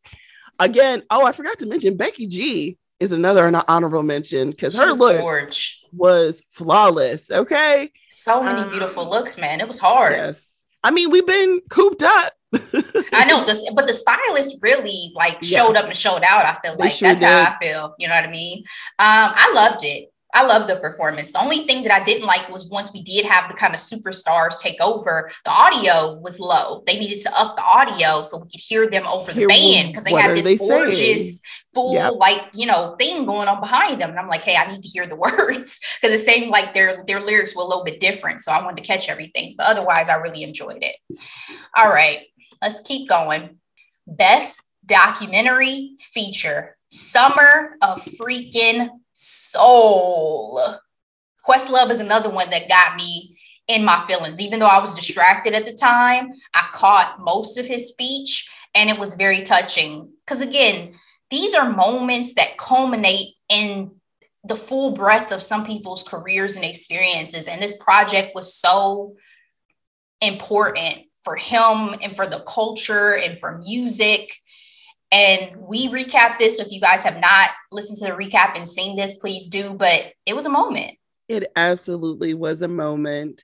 [0.60, 4.93] Again, oh, I forgot to mention Becky G is another an honorable mention because her
[4.93, 5.82] look gorge.
[5.93, 7.32] was flawless.
[7.32, 9.62] Okay, so many um, beautiful looks, man.
[9.62, 10.13] It was hard.
[10.13, 10.49] Yes,
[10.84, 12.34] I mean we've been cooped up.
[13.13, 15.60] I know this, but the stylist really like yeah.
[15.60, 16.46] showed up and showed out.
[16.46, 17.28] I feel like sure that's did.
[17.28, 17.96] how I feel.
[18.00, 18.60] You know what I mean?
[18.60, 18.65] Um,
[19.36, 20.09] I loved it.
[20.34, 21.32] I love the performance.
[21.32, 23.80] The only thing that I didn't like was once we did have the kind of
[23.80, 26.84] superstars take over, the audio was low.
[26.86, 29.88] They needed to up the audio so we could hear them over hear the band
[29.89, 31.39] because they had this they gorgeous, saying?
[31.74, 32.13] full, yep.
[32.18, 34.12] like, you know, thing going on behind them.
[34.12, 37.04] And I'm like, hey, I need to hear the words because it seemed like their
[37.08, 38.42] their lyrics were a little bit different.
[38.42, 39.56] So I wanted to catch everything.
[39.58, 40.96] But otherwise, I really enjoyed it.
[41.76, 42.20] All right,
[42.62, 43.58] let's keep going.
[44.06, 48.89] Best documentary feature Summer of freaking
[49.22, 50.62] soul.
[51.46, 54.40] Questlove is another one that got me in my feelings.
[54.40, 58.90] Even though I was distracted at the time, I caught most of his speech and
[58.90, 60.14] it was very touching.
[60.26, 60.94] Because again,
[61.30, 63.92] these are moments that culminate in
[64.46, 67.48] the full breadth of some people's careers and experiences.
[67.48, 69.16] And this project was so
[70.22, 74.32] important for him and for the culture and for music.
[75.12, 76.58] And we recap this.
[76.58, 79.74] So if you guys have not listened to the recap and seen this, please do.
[79.74, 80.98] But it was a moment.
[81.28, 83.43] It absolutely was a moment.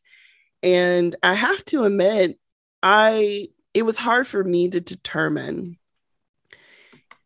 [0.64, 2.40] And I have to admit,
[2.82, 5.78] I it was hard for me to determine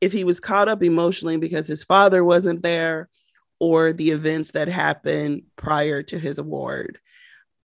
[0.02, 3.10] if he was caught up emotionally because his father wasn't there
[3.60, 6.99] or the events that happened prior to his award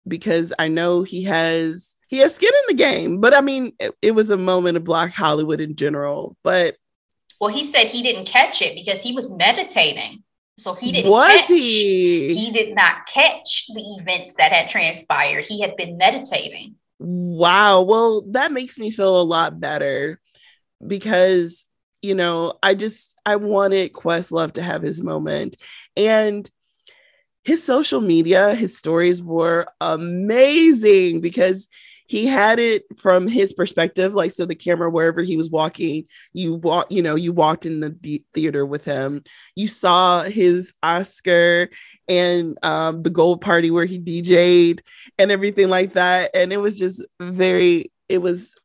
[0.08, 3.96] because I know he has he has skin in the game but I mean it,
[4.02, 6.76] it was a moment of black Hollywood in general but
[7.42, 10.24] well he said he didn't catch it because he was meditating.
[10.60, 12.36] So he didn't was catch, he?
[12.36, 15.46] he did not catch the events that had transpired.
[15.46, 16.76] He had been meditating.
[17.00, 17.82] Wow.
[17.82, 20.22] Well that makes me feel a lot better
[20.86, 21.66] because
[22.04, 25.56] you know, I just I wanted Questlove to have his moment.
[25.98, 26.48] And
[27.44, 31.68] his social media, his stories were amazing because
[32.08, 36.56] he had it from his perspective like so the camera wherever he was walking you
[36.56, 39.24] walk you know you walked in the theater with him
[39.56, 41.70] you saw his oscar
[42.08, 44.82] and um, the gold party where he dj'd
[45.18, 48.56] and everything like that and it was just very it was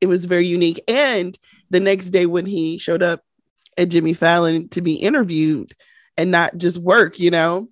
[0.00, 1.38] it was very unique and
[1.70, 3.22] the next day when he showed up
[3.76, 5.74] at Jimmy Fallon to be interviewed
[6.16, 7.68] and not just work, you know.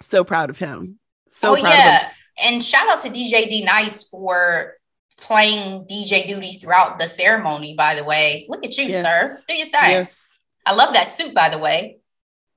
[0.00, 0.98] So proud of him.
[1.28, 2.10] So oh, yeah.
[2.42, 4.74] And shout out to DJ D Nice for
[5.18, 8.46] playing DJ duties throughout the ceremony, by the way.
[8.48, 9.04] Look at you, yes.
[9.04, 9.42] sir.
[9.48, 9.90] Do your thing.
[9.90, 10.20] Yes.
[10.64, 11.98] I love that suit, by the way.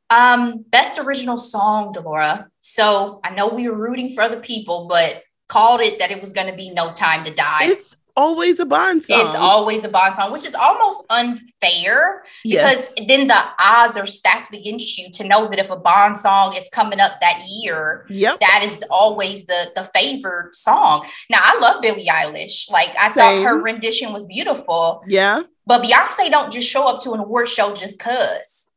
[0.09, 2.49] Um, best original song, Delora.
[2.59, 6.31] So I know we were rooting for other people, but called it that it was
[6.31, 7.63] going to be No Time to Die.
[7.63, 9.27] It's always a Bond song.
[9.27, 12.91] It's always a Bond song, which is almost unfair yes.
[12.91, 16.55] because then the odds are stacked against you to know that if a Bond song
[16.55, 18.39] is coming up that year, yep.
[18.39, 21.05] that is always the the favored song.
[21.29, 22.69] Now I love Billie Eilish.
[22.69, 23.43] Like I Same.
[23.43, 25.03] thought her rendition was beautiful.
[25.07, 25.43] Yeah.
[25.65, 28.69] But Beyonce don't just show up to an award show just cuz.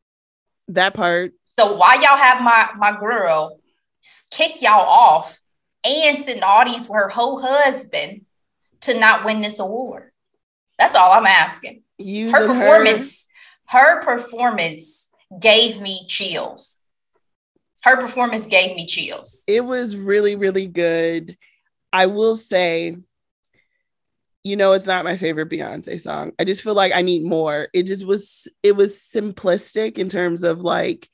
[0.69, 1.33] That part.
[1.47, 3.59] So why y'all have my my girl
[4.31, 5.41] kick y'all off
[5.85, 8.23] and sit in the audience with her whole husband
[8.85, 10.11] to not win this award?
[10.79, 11.83] That's all I'm asking.
[11.99, 13.27] Using her performance,
[13.67, 14.01] her.
[14.01, 16.81] her performance gave me chills.
[17.83, 19.45] Her performance gave me chills.
[19.47, 21.37] It was really, really good.
[21.93, 22.97] I will say,
[24.43, 26.33] you know, it's not my favorite Beyonce song.
[26.39, 27.69] I just feel like I need more.
[27.73, 31.09] It just was, it was simplistic in terms of like,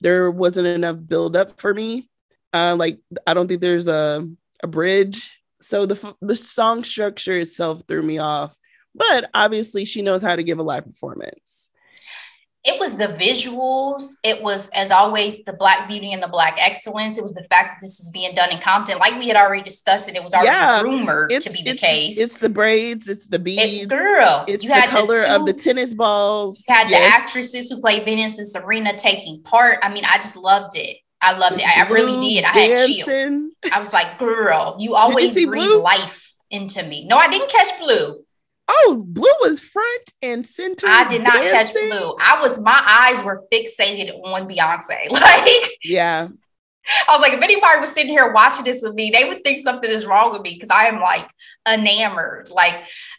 [0.00, 2.08] there wasn't enough buildup for me.
[2.52, 4.28] Uh, like, I don't think there's a,
[4.62, 8.56] a bridge so the the song structure itself threw me off
[8.98, 11.70] but obviously she knows how to give a live performance.
[12.64, 14.14] It was the visuals.
[14.24, 17.16] It was as always the black beauty and the black excellence.
[17.16, 18.98] It was the fact that this was being done in compton.
[18.98, 22.18] Like we had already discussed it it was already yeah, rumored to be the case.
[22.18, 25.34] it's the braids it's the beads it, girl it's you the had color the two,
[25.34, 26.62] of the tennis balls.
[26.68, 27.00] You had yes.
[27.00, 29.78] the actresses who played venus and serena taking part.
[29.82, 31.66] I mean i just loved it I loved it.
[31.66, 32.44] I, I really did.
[32.44, 33.56] I had chills.
[33.72, 35.82] I was like, girl, you always breathe Blue?
[35.82, 37.06] life into me.
[37.06, 38.24] No, I didn't catch Blue.
[38.68, 40.86] Oh, Blue was front and center.
[40.86, 41.88] I did not dancing.
[41.88, 42.14] catch Blue.
[42.20, 45.10] I was my eyes were fixated on Beyonce.
[45.10, 46.28] Like, yeah.
[47.06, 49.60] I was like, if anybody was sitting here watching this with me, they would think
[49.60, 51.28] something is wrong with me because I am like
[51.68, 52.50] enamored.
[52.50, 52.74] Like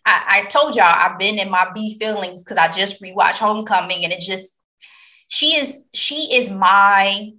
[0.05, 4.03] I, I told y'all, I've been in my B feelings because I just rewatched Homecoming,
[4.03, 4.55] and it just
[5.27, 7.31] she is she is my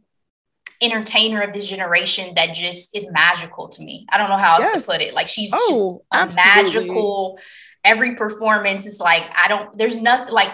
[0.80, 4.06] entertainer of this generation that just is magical to me.
[4.10, 4.84] I don't know how else yes.
[4.84, 5.14] to put it.
[5.14, 7.38] Like she's oh, just magical.
[7.84, 9.76] Every performance is like I don't.
[9.76, 10.50] There's nothing like.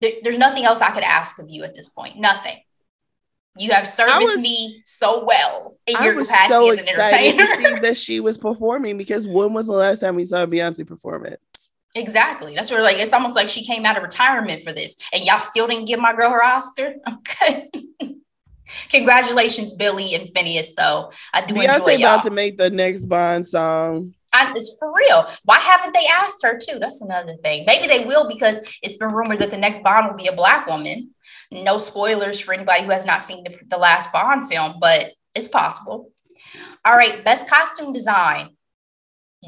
[0.00, 2.18] There, there's nothing else I could ask of you at this point.
[2.18, 2.56] Nothing.
[3.58, 7.44] You have serviced was, me so well in your capacity so as an entertainer.
[7.44, 10.46] to see that she was performing because when was the last time we saw a
[10.46, 11.40] Beyonce performance?
[11.94, 12.54] Exactly.
[12.54, 15.40] That's where like it's almost like she came out of retirement for this, and y'all
[15.40, 16.94] still didn't give my girl her Oscar.
[17.12, 17.70] Okay.
[18.90, 20.74] Congratulations, Billie and Finneas.
[20.76, 21.12] though.
[21.32, 22.14] I do Beyonce enjoy y'all.
[22.14, 24.14] about to make the next Bond song.
[24.32, 25.26] I, it's for real.
[25.44, 26.78] Why haven't they asked her too?
[26.78, 27.64] That's another thing.
[27.66, 30.66] Maybe they will because it's been rumored that the next Bond will be a black
[30.66, 31.14] woman.
[31.50, 35.48] No spoilers for anybody who has not seen the, the last Bond film, but it's
[35.48, 36.12] possible.
[36.84, 38.50] All right, best costume design.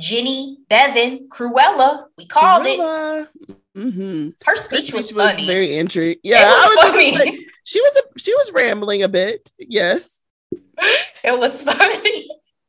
[0.00, 2.04] Jenny Beavan Cruella.
[2.16, 3.28] We called Cruella.
[3.48, 3.56] it.
[3.76, 4.28] Mm-hmm.
[4.44, 5.46] Her speech, Her speech was, was funny.
[5.46, 6.20] Very intriguing.
[6.22, 6.90] Yeah, it was, was
[7.22, 9.52] funny she was a, she was rambling a bit.
[9.58, 12.28] Yes, it was funny.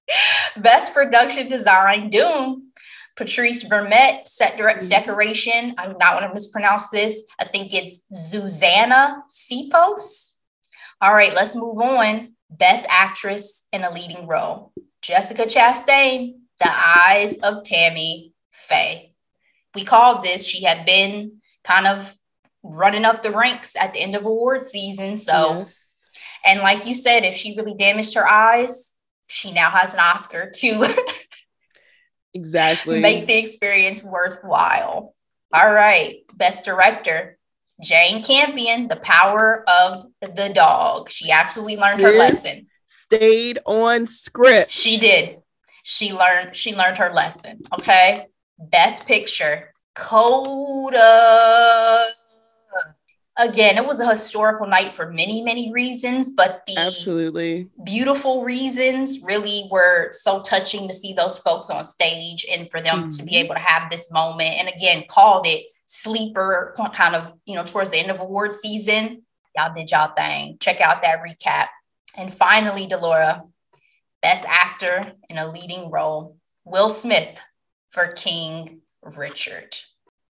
[0.58, 2.68] Best production design, Dune.
[3.18, 4.90] Patrice Vermette, set direct mm-hmm.
[4.90, 5.76] decoration.
[5.78, 7.26] I do not want to mispronounce this.
[7.40, 10.38] I think it's Zsuzsanna Sipos.
[11.02, 12.34] All right, let's move on.
[12.50, 14.72] Best actress in a leading role.
[15.02, 19.14] Jessica Chastain, The eyes of Tammy Faye.
[19.76, 22.16] We called this, she had been kind of
[22.64, 25.16] running up the ranks at the end of award season.
[25.16, 25.84] So, yes.
[26.46, 28.96] and like you said, if she really damaged her eyes,
[29.28, 31.06] she now has an Oscar to
[32.34, 35.16] exactly make the experience worthwhile.
[35.54, 37.38] All right, best director.
[37.82, 41.10] Jane Campion, The Power of the Dog.
[41.10, 42.68] She absolutely learned Sis her lesson.
[42.86, 44.70] Stayed on script.
[44.72, 45.42] She did.
[45.84, 47.62] She learned she learned her lesson.
[47.74, 48.28] Okay.
[48.60, 49.74] Best picture.
[49.96, 50.92] Coda
[53.42, 59.22] again, it was a historical night for many, many reasons, but the absolutely beautiful reasons
[59.24, 63.10] really were so touching to see those folks on stage and for them mm-hmm.
[63.10, 63.46] to be mm-hmm.
[63.46, 64.50] able to have this moment.
[64.60, 69.24] And again, called it sleeper kind of, you know, towards the end of award season.
[69.56, 70.58] Y'all did y'all thing.
[70.60, 71.68] Check out that recap.
[72.16, 73.44] And finally, Delora,
[74.22, 77.38] best actor in a leading role, Will Smith
[77.90, 79.76] for King Richard.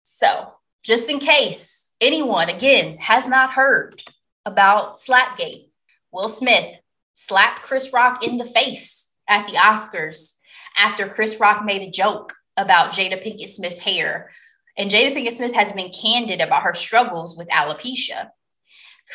[0.03, 4.03] So, just in case anyone, again, has not heard
[4.45, 5.69] about Slapgate,
[6.13, 6.81] Will Smith
[7.15, 10.39] slapped Chris Rock in the face at the Oscars
[10.77, 14.31] after Chris Rock made a joke about Jada Pinkett Smith's hair.
[14.77, 18.31] And Jada Pinkett Smith has been candid about her struggles with alopecia.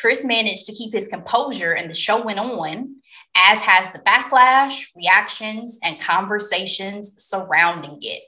[0.00, 2.96] Chris managed to keep his composure and the show went on,
[3.34, 8.22] as has the backlash, reactions, and conversations surrounding it.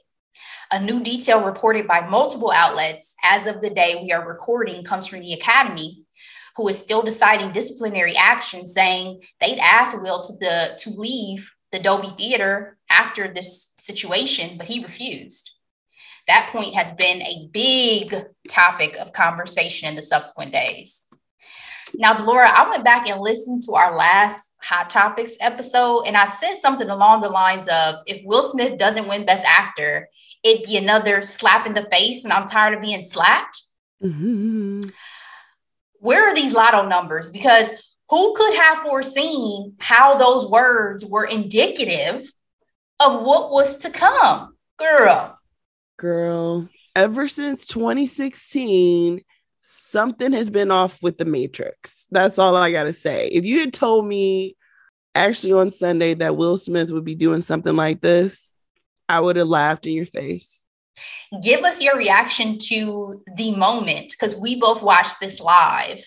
[0.71, 5.07] A new detail reported by multiple outlets as of the day we are recording comes
[5.07, 6.03] from the Academy,
[6.55, 11.79] who is still deciding disciplinary action, saying they'd asked Will to the to leave the
[11.79, 15.51] Dolby Theater after this situation, but he refused.
[16.27, 18.15] That point has been a big
[18.47, 21.07] topic of conversation in the subsequent days.
[21.95, 26.25] Now, Laura, I went back and listened to our last Hot Topics episode, and I
[26.25, 30.07] said something along the lines of if Will Smith doesn't win Best Actor,
[30.43, 33.61] it'd be another slap in the face and I'm tired of being slapped.
[34.03, 34.81] Mm-hmm.
[35.99, 37.31] Where are these lotto numbers?
[37.31, 42.31] Because who could have foreseen how those words were indicative
[42.99, 44.55] of what was to come?
[44.77, 45.37] Girl.
[45.97, 49.21] Girl, ever since 2016,
[49.61, 52.07] something has been off with the Matrix.
[52.11, 53.27] That's all I got to say.
[53.27, 54.55] If you had told me
[55.13, 58.53] actually on Sunday that Will Smith would be doing something like this,
[59.09, 60.61] I would have laughed in your face.
[61.41, 66.03] Give us your reaction to the moment because we both watched this live,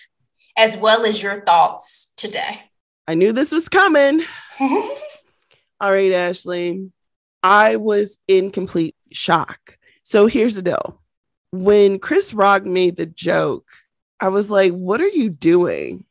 [0.56, 2.62] as well as your thoughts today.
[3.08, 4.22] I knew this was coming.
[4.60, 6.90] All right, Ashley.
[7.42, 9.76] I was in complete shock.
[10.04, 11.02] So here's the deal.
[11.50, 13.66] When Chris Rock made the joke,
[14.20, 16.04] I was like, what are you doing?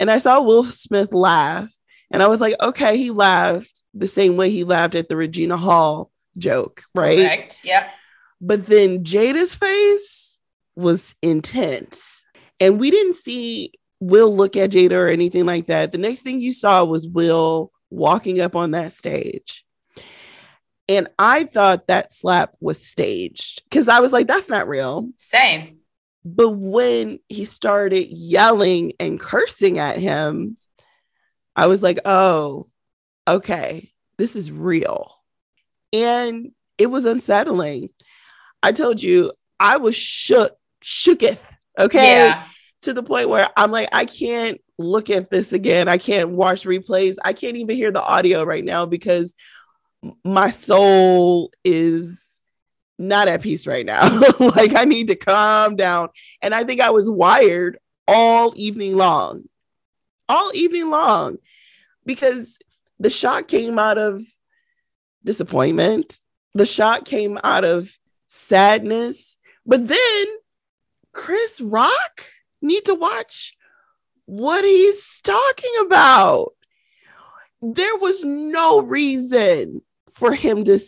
[0.00, 1.70] And I saw Will Smith laugh.
[2.10, 5.58] And I was like, okay, he laughed the same way he laughed at the Regina
[5.58, 7.18] Hall joke, right?
[7.18, 7.60] Correct.
[7.64, 7.88] Yeah.
[8.40, 10.40] But then Jada's face
[10.76, 12.26] was intense.
[12.60, 15.90] And we didn't see Will look at Jada or anything like that.
[15.90, 19.64] The next thing you saw was Will walking up on that stage.
[20.88, 25.10] And I thought that slap was staged because I was like, that's not real.
[25.16, 25.80] Same.
[26.24, 30.56] But when he started yelling and cursing at him,
[31.56, 32.68] I was like, oh,
[33.26, 35.17] okay, this is real
[35.92, 37.90] and it was unsettling.
[38.62, 41.44] I told you I was shook, shooketh.
[41.78, 42.12] Okay.
[42.12, 42.44] Yeah.
[42.82, 45.88] To the point where I'm like, I can't look at this again.
[45.88, 47.16] I can't watch replays.
[47.24, 49.34] I can't even hear the audio right now because
[50.24, 52.40] my soul is
[52.98, 54.20] not at peace right now.
[54.40, 56.10] like I need to calm down.
[56.40, 59.44] And I think I was wired all evening long,
[60.28, 61.38] all evening long,
[62.06, 62.58] because
[62.98, 64.22] the shock came out of
[65.24, 66.20] disappointment.
[66.54, 69.36] The shock came out of sadness.
[69.66, 70.26] But then
[71.12, 72.24] Chris Rock
[72.62, 73.56] need to watch
[74.26, 76.52] what he's talking about.
[77.60, 80.78] There was no reason for him to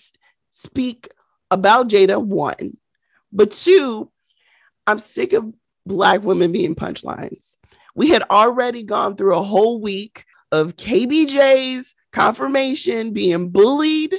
[0.51, 1.09] speak
[1.51, 2.77] about Jada, one.
[3.33, 4.11] But two,
[4.87, 5.53] I'm sick of
[5.87, 7.57] Black women being punchlines.
[7.95, 14.15] We had already gone through a whole week of KBJ's confirmation being bullied.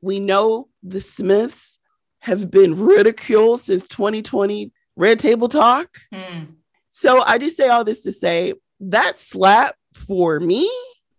[0.00, 1.78] We know the Smiths
[2.20, 5.98] have been ridiculed since 2020 Red Table Talk.
[6.12, 6.54] Mm.
[6.90, 10.70] So I just say all this to say that slap for me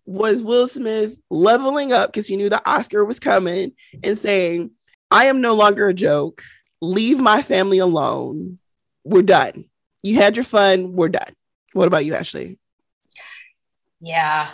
[0.06, 4.72] was Will Smith leveling up because he knew the Oscar was coming and saying,
[5.12, 6.42] I am no longer a joke.
[6.82, 8.60] Leave my family alone.
[9.04, 9.66] We're done.
[10.02, 10.94] You had your fun.
[10.94, 11.34] We're done.
[11.74, 12.58] What about you, Ashley?
[14.02, 14.50] Yeah,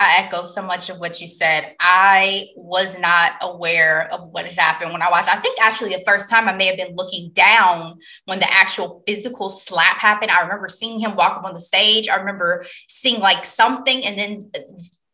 [0.00, 1.76] I echo so much of what you said.
[1.78, 5.28] I was not aware of what had happened when I watched.
[5.28, 9.02] I think actually the first time I may have been looking down when the actual
[9.06, 10.30] physical slap happened.
[10.30, 12.08] I remember seeing him walk up on the stage.
[12.08, 14.40] I remember seeing like something and then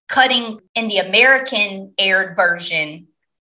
[0.09, 3.09] cutting in the American aired version.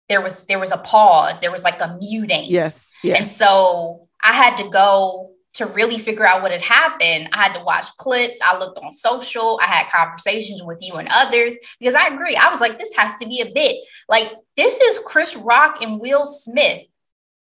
[0.09, 1.39] There was there was a pause.
[1.39, 2.45] There was like a muting.
[2.45, 2.91] Yes.
[3.03, 3.19] yes.
[3.19, 7.53] And so I had to go to really figure out what had happened, I had
[7.53, 8.39] to watch clips.
[8.43, 9.59] I looked on social.
[9.61, 12.35] I had conversations with you and others because I agree.
[12.35, 13.75] I was like, this has to be a bit.
[14.09, 16.83] Like, this is Chris Rock and Will Smith,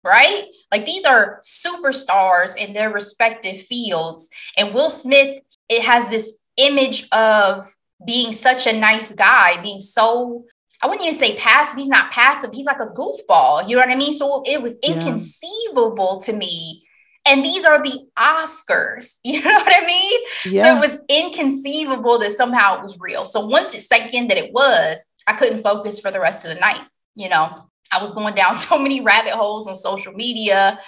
[0.05, 0.45] right?
[0.71, 4.29] Like, these are superstars in their respective fields.
[4.59, 5.39] And Will Smith,
[5.69, 7.73] it has this image of
[8.05, 10.45] being such a nice guy, being so
[10.83, 11.79] I wouldn't even say passive.
[11.79, 12.51] He's not passive.
[12.53, 13.67] He's like a goofball.
[13.67, 14.13] You know what I mean?
[14.13, 16.27] So it was inconceivable yeah.
[16.27, 16.87] to me
[17.27, 19.17] and these are the Oscars.
[19.25, 20.21] You know what I mean?
[20.45, 20.63] Yeah.
[20.63, 23.27] So it was inconceivable that somehow it was real.
[23.27, 26.55] So once it sank in that it was, I couldn't focus for the rest of
[26.55, 26.81] the night.
[27.15, 30.79] You know, I was going down so many rabbit holes on social media.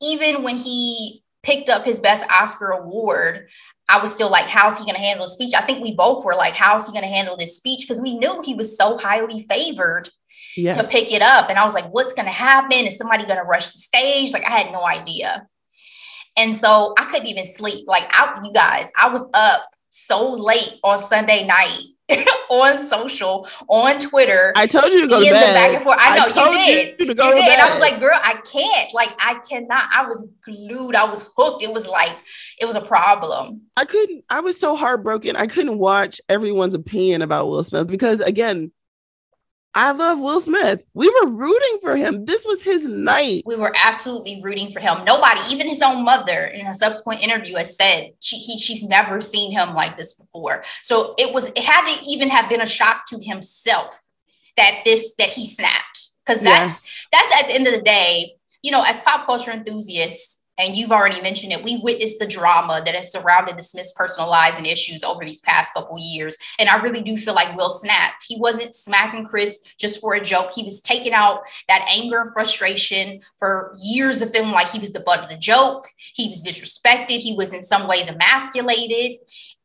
[0.00, 3.48] Even when he picked up his best Oscar award,
[3.88, 5.54] I was still like, how's he going to handle the speech?
[5.54, 7.86] I think we both were like, how's he going to handle this speech?
[7.86, 10.08] Because we knew he was so highly favored
[10.58, 10.80] yes.
[10.80, 11.50] to pick it up.
[11.50, 12.86] And I was like, what's going to happen?
[12.86, 14.32] Is somebody going to rush the stage?
[14.32, 15.46] Like, I had no idea.
[16.36, 17.86] And so I couldn't even sleep.
[17.88, 21.82] Like, out, you guys, I was up so late on Sunday night
[22.50, 24.52] on social, on Twitter.
[24.56, 25.54] I told you to go to bed.
[25.54, 25.98] Back and forth.
[26.00, 27.00] I know I you did.
[27.00, 27.20] You, you did.
[27.20, 28.94] And I was like, girl, I can't.
[28.94, 29.88] Like, I cannot.
[29.92, 30.94] I was glued.
[30.94, 31.62] I was hooked.
[31.62, 32.14] It was like,
[32.60, 33.62] it was a problem.
[33.76, 35.36] I couldn't, I was so heartbroken.
[35.36, 38.72] I couldn't watch everyone's opinion about Will Smith because again,
[39.74, 40.82] I love Will Smith.
[40.94, 42.24] We were rooting for him.
[42.24, 43.42] This was his night.
[43.46, 45.04] We were absolutely rooting for him.
[45.04, 49.20] Nobody, even his own mother, in a subsequent interview, has said she he, she's never
[49.20, 50.64] seen him like this before.
[50.82, 54.10] So it was it had to even have been a shock to himself
[54.56, 57.06] that this that he snapped because that's yes.
[57.12, 58.32] that's at the end of the day.
[58.62, 62.82] You know, as pop culture enthusiasts, and you've already mentioned it, we witnessed the drama
[62.84, 66.36] that has surrounded the Smiths' personal lives and issues over these past couple years.
[66.58, 68.24] And I really do feel like Will snapped.
[68.26, 70.50] He wasn't smacking Chris just for a joke.
[70.52, 74.92] He was taking out that anger and frustration for years of feeling like he was
[74.92, 75.86] the butt of the joke.
[75.96, 77.18] He was disrespected.
[77.18, 79.18] He was in some ways emasculated.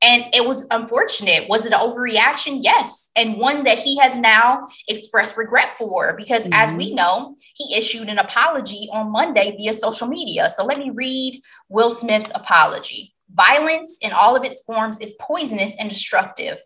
[0.03, 1.47] And it was unfortunate.
[1.47, 2.59] Was it an overreaction?
[2.61, 3.09] Yes.
[3.15, 6.53] And one that he has now expressed regret for because, mm-hmm.
[6.53, 6.95] as we mm-hmm.
[6.95, 10.49] know, he issued an apology on Monday via social media.
[10.49, 13.13] So let me read Will Smith's apology.
[13.31, 16.57] Violence in all of its forms is poisonous and destructive.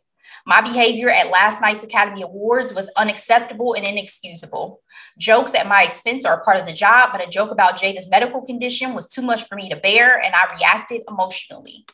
[0.45, 4.81] My behavior at last night's Academy Awards was unacceptable and inexcusable.
[5.19, 8.09] Jokes at my expense are a part of the job, but a joke about Jada's
[8.09, 11.85] medical condition was too much for me to bear, and I reacted emotionally.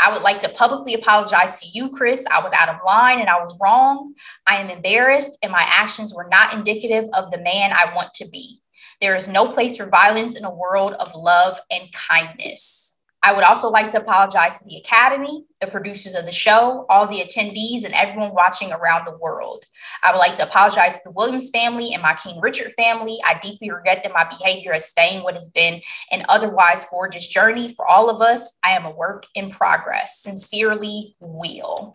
[0.00, 2.24] I would like to publicly apologize to you, Chris.
[2.30, 4.14] I was out of line and I was wrong.
[4.46, 8.28] I am embarrassed, and my actions were not indicative of the man I want to
[8.28, 8.60] be.
[9.00, 12.99] There is no place for violence in a world of love and kindness.
[13.22, 17.06] I would also like to apologize to the Academy, the producers of the show, all
[17.06, 19.64] the attendees, and everyone watching around the world.
[20.02, 23.18] I would like to apologize to the Williams family and my King Richard family.
[23.24, 27.74] I deeply regret that my behavior has stained what has been an otherwise gorgeous journey
[27.74, 28.58] for all of us.
[28.62, 30.20] I am a work in progress.
[30.20, 31.94] Sincerely, Will.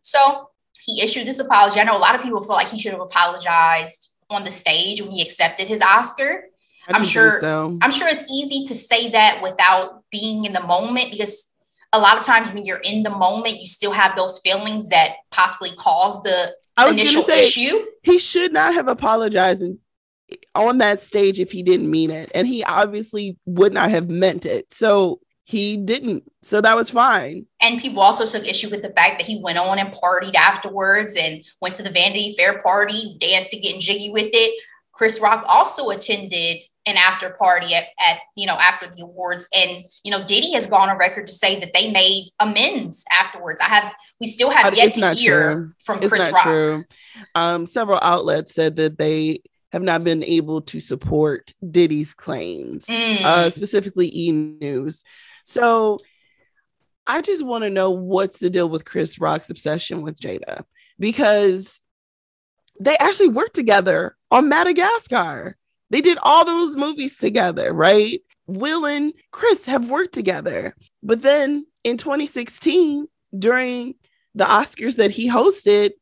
[0.00, 0.50] So
[0.80, 1.80] he issued this apology.
[1.80, 5.02] I know a lot of people feel like he should have apologized on the stage
[5.02, 6.44] when he accepted his Oscar.
[6.88, 7.78] I'm sure so.
[7.80, 11.54] I'm sure it's easy to say that without being in the moment because
[11.92, 15.14] a lot of times when you're in the moment, you still have those feelings that
[15.30, 16.52] possibly cause the
[16.88, 17.78] initial say, issue.
[18.02, 19.62] He should not have apologized
[20.54, 22.30] on that stage if he didn't mean it.
[22.34, 24.72] And he obviously would not have meant it.
[24.72, 26.24] So he didn't.
[26.42, 27.46] So that was fine.
[27.60, 31.16] And people also took issue with the fact that he went on and partied afterwards
[31.16, 34.64] and went to the Vanity Fair party, danced to getting jiggy with it.
[34.92, 39.84] Chris Rock also attended an after party at, at you know after the awards and
[40.02, 43.64] you know diddy has gone on record to say that they made amends afterwards i
[43.64, 45.72] have we still have yet to hear true.
[45.78, 46.84] from it's chris rock true.
[47.34, 53.22] Um, several outlets said that they have not been able to support diddy's claims mm.
[53.22, 55.02] uh, specifically e news
[55.44, 55.98] so
[57.06, 60.64] i just want to know what's the deal with chris rock's obsession with jada
[60.98, 61.80] because
[62.80, 65.56] they actually worked together on madagascar
[65.94, 68.20] they did all those movies together, right?
[68.48, 70.74] Will and Chris have worked together.
[71.04, 73.06] But then in 2016,
[73.38, 73.94] during
[74.34, 75.92] the Oscars that he hosted,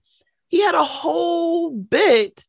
[0.49, 2.47] he had a whole bit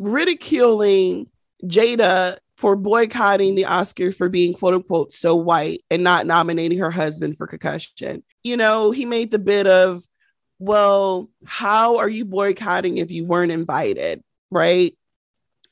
[0.00, 1.28] ridiculing
[1.62, 6.90] Jada for boycotting the Oscar for being quote unquote so white and not nominating her
[6.90, 8.24] husband for concussion.
[8.42, 10.02] You know, he made the bit of,
[10.58, 14.24] well, how are you boycotting if you weren't invited?
[14.50, 14.98] Right.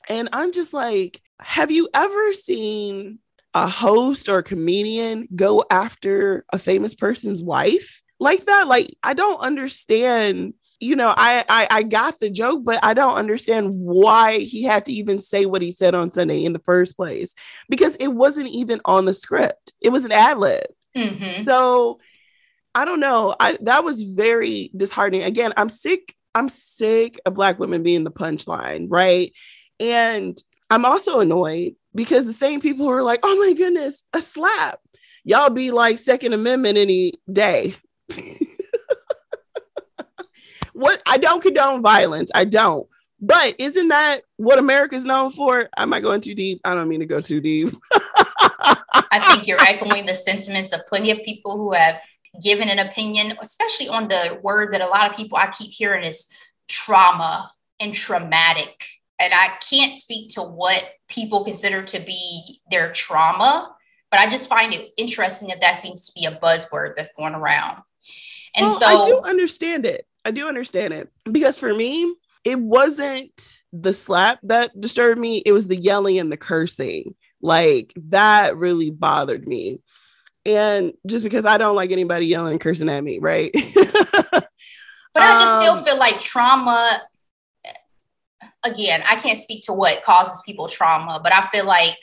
[0.07, 3.19] And I'm just like, have you ever seen
[3.53, 8.67] a host or a comedian go after a famous person's wife like that?
[8.67, 10.53] Like, I don't understand.
[10.79, 14.85] You know, I, I I got the joke, but I don't understand why he had
[14.85, 17.33] to even say what he said on Sunday in the first place
[17.67, 19.73] because it wasn't even on the script.
[19.81, 20.67] It was an ad lib.
[20.95, 21.45] Mm-hmm.
[21.45, 21.99] So
[22.75, 23.35] I don't know.
[23.39, 25.23] I that was very disheartening.
[25.23, 26.15] Again, I'm sick.
[26.35, 29.33] I'm sick of black women being the punchline, right?
[29.79, 34.21] And I'm also annoyed because the same people who are like, "Oh my goodness, a
[34.21, 34.79] slap,"
[35.23, 37.75] y'all be like Second Amendment any day.
[40.73, 42.31] what I don't condone violence.
[42.33, 42.87] I don't.
[43.19, 45.69] But isn't that what America's known for?
[45.75, 46.61] Am I going too deep?
[46.63, 47.69] I don't mean to go too deep.
[49.11, 51.99] I think you're echoing the sentiments of plenty of people who have
[52.43, 56.03] given an opinion, especially on the word that a lot of people I keep hearing
[56.03, 56.27] is
[56.67, 58.85] trauma and traumatic.
[59.19, 63.75] And I can't speak to what people consider to be their trauma,
[64.11, 67.33] but I just find it interesting that that seems to be a buzzword that's going
[67.33, 67.81] around.
[68.55, 70.05] And well, so I do understand it.
[70.23, 72.13] I do understand it because for me,
[72.43, 77.15] it wasn't the slap that disturbed me, it was the yelling and the cursing.
[77.41, 79.81] Like that really bothered me.
[80.45, 83.51] And just because I don't like anybody yelling and cursing at me, right?
[83.75, 84.49] but
[85.15, 87.01] I just still um, feel like trauma.
[88.71, 91.95] Again, I can't speak to what causes people trauma, but I feel like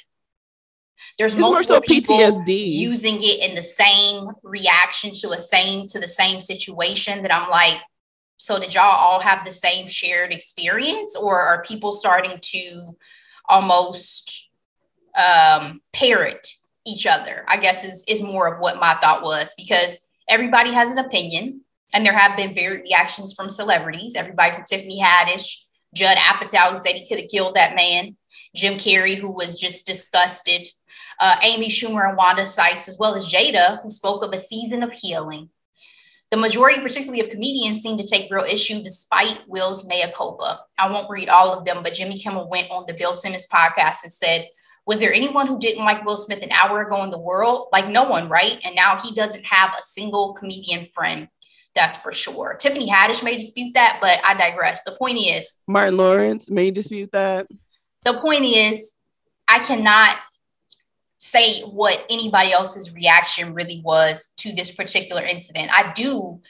[1.18, 2.66] there's multiple so people PTSD.
[2.66, 7.50] using it in the same reaction to a same to the same situation that I'm
[7.50, 7.80] like,
[8.36, 12.96] so did y'all all have the same shared experience, or are people starting to
[13.48, 14.50] almost
[15.16, 16.48] um, parrot
[16.86, 20.90] each other, I guess is, is more of what my thought was because everybody has
[20.90, 21.62] an opinion
[21.94, 24.16] and there have been varied reactions from celebrities.
[24.16, 25.63] Everybody from Tiffany Haddish,
[25.94, 28.16] Judd Apatow, who said he could have killed that man,
[28.54, 30.68] Jim Carrey, who was just disgusted,
[31.20, 34.82] uh, Amy Schumer and Wanda Sykes, as well as Jada, who spoke of a season
[34.82, 35.48] of healing.
[36.30, 40.60] The majority, particularly of comedians, seem to take real issue despite Will's mea culpa.
[40.76, 44.02] I won't read all of them, but Jimmy Kimmel went on the Bill Simmons podcast
[44.02, 44.48] and said,
[44.86, 47.68] was there anyone who didn't like Will Smith an hour ago in the world?
[47.72, 48.58] Like no one, right?
[48.64, 51.28] And now he doesn't have a single comedian friend.
[51.74, 52.54] That's for sure.
[52.54, 54.84] Tiffany Haddish may dispute that, but I digress.
[54.84, 57.46] The point is Martin Lawrence may dispute that.
[58.04, 58.96] The point is,
[59.48, 60.16] I cannot
[61.18, 65.70] say what anybody else's reaction really was to this particular incident.
[65.72, 66.40] I do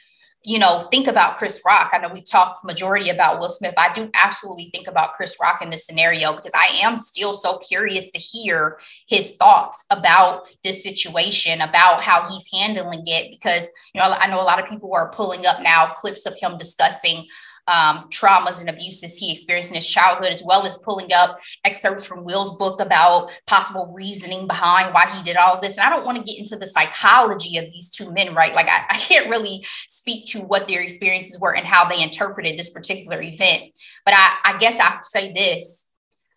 [0.45, 1.89] you know, think about Chris Rock.
[1.91, 3.73] I know we talked majority about Will Smith.
[3.77, 7.57] I do absolutely think about Chris Rock in this scenario because I am still so
[7.57, 8.77] curious to hear
[9.07, 13.31] his thoughts about this situation, about how he's handling it.
[13.31, 16.37] Because, you know, I know a lot of people are pulling up now clips of
[16.39, 17.25] him discussing
[17.67, 22.05] um, traumas and abuses he experienced in his childhood, as well as pulling up excerpts
[22.05, 25.77] from Will's book about possible reasoning behind why he did all this.
[25.77, 28.53] And I don't want to get into the psychology of these two men, right?
[28.53, 32.57] Like, I, I can't really speak to what their experiences were and how they interpreted
[32.57, 33.63] this particular event.
[34.05, 35.85] But I, I guess I'll say this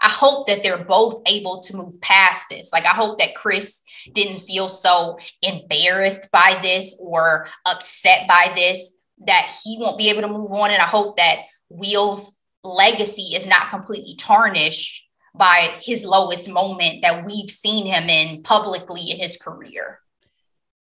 [0.01, 2.73] I hope that they're both able to move past this.
[2.73, 8.98] Like, I hope that Chris didn't feel so embarrassed by this or upset by this
[9.27, 10.71] that he won't be able to move on.
[10.71, 17.25] And I hope that Will's legacy is not completely tarnished by his lowest moment that
[17.25, 20.01] we've seen him in publicly in his career.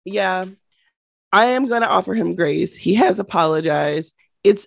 [0.05, 0.47] Yeah.
[1.32, 2.76] I am going to offer him grace.
[2.76, 4.14] He has apologized.
[4.43, 4.66] It's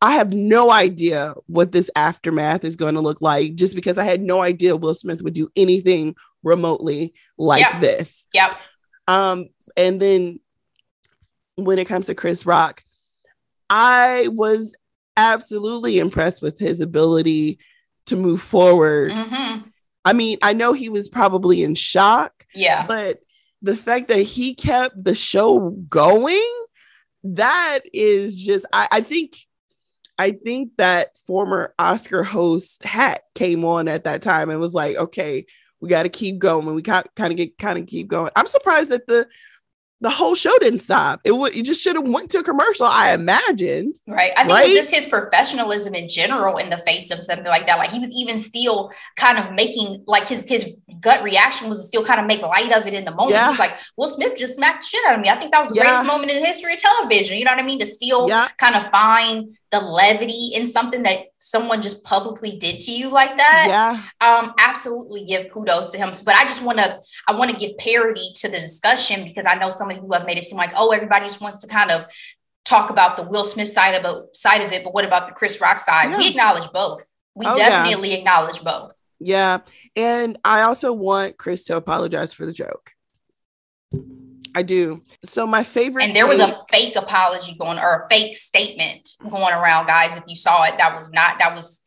[0.00, 4.04] I have no idea what this aftermath is going to look like just because I
[4.04, 7.80] had no idea Will Smith would do anything remotely like yep.
[7.80, 8.26] this.
[8.34, 8.50] Yep.
[9.08, 10.40] Um and then
[11.56, 12.82] when it comes to Chris Rock,
[13.68, 14.74] I was
[15.16, 17.58] absolutely impressed with his ability
[18.06, 19.10] to move forward.
[19.10, 19.68] Mm-hmm.
[20.04, 22.46] I mean, I know he was probably in shock.
[22.54, 22.86] Yeah.
[22.86, 23.20] But
[23.62, 26.66] the fact that he kept the show going,
[27.24, 29.36] that is just, I, I think.
[30.20, 34.96] I think that former Oscar host Hat came on at that time and was like,
[34.96, 35.46] okay,
[35.80, 36.66] we got to keep going.
[36.74, 38.32] We got kind of get kind of keep going.
[38.34, 39.28] I'm surprised that the
[40.00, 41.20] the whole show didn't stop.
[41.24, 44.00] It would you just should have went to a commercial, I imagined.
[44.06, 44.32] Right.
[44.36, 44.64] I think right?
[44.64, 47.78] it was just his professionalism in general in the face of something like that.
[47.78, 52.04] Like he was even still kind of making like his his gut reaction was still
[52.04, 53.32] kind of make light of it in the moment.
[53.32, 53.50] Yeah.
[53.50, 55.30] He's like, Will Smith just smacked shit out of me.
[55.30, 55.82] I think that was the yeah.
[55.82, 57.38] greatest moment in the history of television.
[57.38, 57.80] You know what I mean?
[57.80, 58.48] To still yeah.
[58.56, 63.36] kind of find the levity in something that someone just publicly did to you like
[63.36, 63.66] that.
[63.68, 64.26] Yeah.
[64.26, 66.10] Um, absolutely give kudos to him.
[66.24, 69.54] But I just want to, I want to give parity to the discussion because I
[69.56, 71.90] know some of you have made it seem like, oh, everybody just wants to kind
[71.90, 72.06] of
[72.64, 75.34] talk about the Will Smith side of it, side of it, but what about the
[75.34, 76.10] Chris Rock side?
[76.10, 76.18] Yeah.
[76.18, 77.16] We acknowledge both.
[77.34, 77.68] We Oh, yeah.
[77.68, 79.00] definitely acknowledge both.
[79.20, 79.58] Yeah.
[79.96, 82.92] And I also want Chris to apologize for the joke.
[84.54, 85.02] I do.
[85.24, 89.54] So my favorite And there was a fake apology going or a fake statement going
[89.54, 90.16] around, guys.
[90.16, 91.82] If you saw it, that was not that was,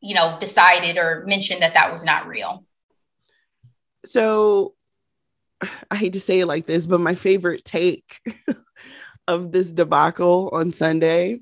[0.00, 2.64] you know, decided or mentioned that that was not real.
[4.04, 4.74] so
[5.90, 8.20] I hate to say it like this, but my favorite take
[9.28, 11.40] of this debacle on Sunday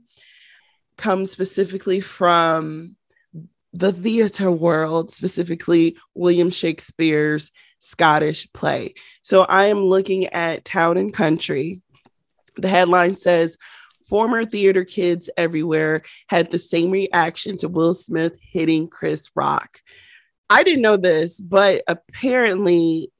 [0.96, 2.96] comes specifically from
[3.72, 8.94] the theater world, specifically William Shakespeare's Scottish play.
[9.22, 11.80] So I am looking at Town and Country.
[12.56, 13.58] The headline says,
[14.08, 19.80] Former theater kids everywhere had the same reaction to Will Smith hitting Chris Rock.
[20.48, 23.10] I didn't know this, but apparently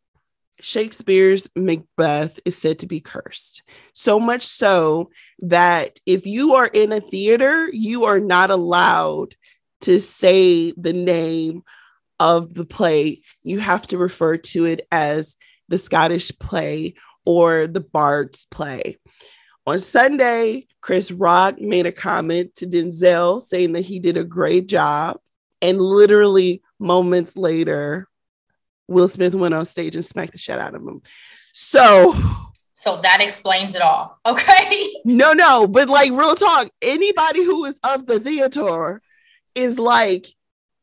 [0.61, 3.62] Shakespeare's Macbeth is said to be cursed.
[3.92, 9.34] So much so that if you are in a theater, you are not allowed
[9.82, 11.62] to say the name
[12.19, 13.23] of the play.
[13.43, 15.37] You have to refer to it as
[15.69, 16.95] the Scottish play
[17.25, 18.99] or the Bard's play.
[19.67, 24.69] On Sunday, Chris Rock made a comment to Denzel saying that he did a great
[24.69, 25.19] job.
[25.61, 28.09] And literally moments later,
[28.87, 31.03] Will Smith went on stage and smacked the shit out of him.
[31.53, 32.14] So,
[32.75, 34.21] So that explains it all.
[34.27, 34.89] Okay.
[35.05, 39.03] no, no, but like real talk, anybody who is of the theater
[39.57, 40.27] is like,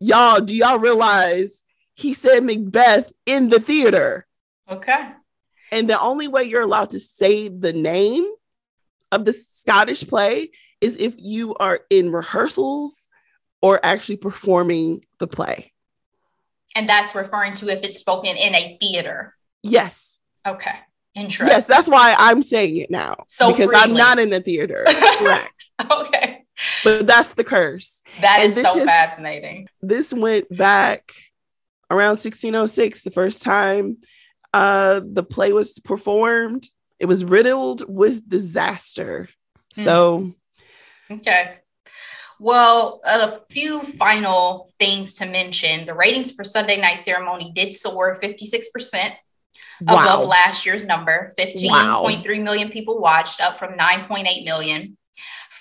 [0.03, 1.63] y'all, do y'all realize
[1.95, 4.27] he said Macbeth in the theater?
[4.69, 5.09] Okay.
[5.71, 8.27] And the only way you're allowed to say the name
[9.11, 10.51] of the Scottish play
[10.81, 13.09] is if you are in rehearsals
[13.61, 15.71] or actually performing the play.
[16.75, 19.35] And that's referring to if it's spoken in a theater.
[19.61, 20.19] Yes.
[20.45, 20.75] Okay.
[21.15, 21.47] Interesting.
[21.47, 23.25] Yes, that's why I'm saying it now.
[23.27, 24.83] So because I'm not in the theater.
[25.17, 25.53] Correct.
[25.89, 26.42] okay.
[26.83, 28.01] But that's the curse.
[28.21, 29.67] That And is so fascinating.
[29.81, 31.13] This went back
[31.89, 33.97] around 1606, the first time
[34.53, 36.67] uh, the play was performed.
[36.99, 39.29] It was riddled with disaster.
[39.75, 39.83] Hmm.
[39.83, 40.31] So,
[41.11, 41.55] Okay.
[42.39, 45.85] Well, a few final things to mention.
[45.85, 49.11] The ratings for Sunday night ceremony did soar 56%
[49.81, 50.25] above wow.
[50.25, 51.33] last year's number.
[51.37, 52.03] Wow.
[52.05, 54.97] 15.3 million people watched, up from 9.8 million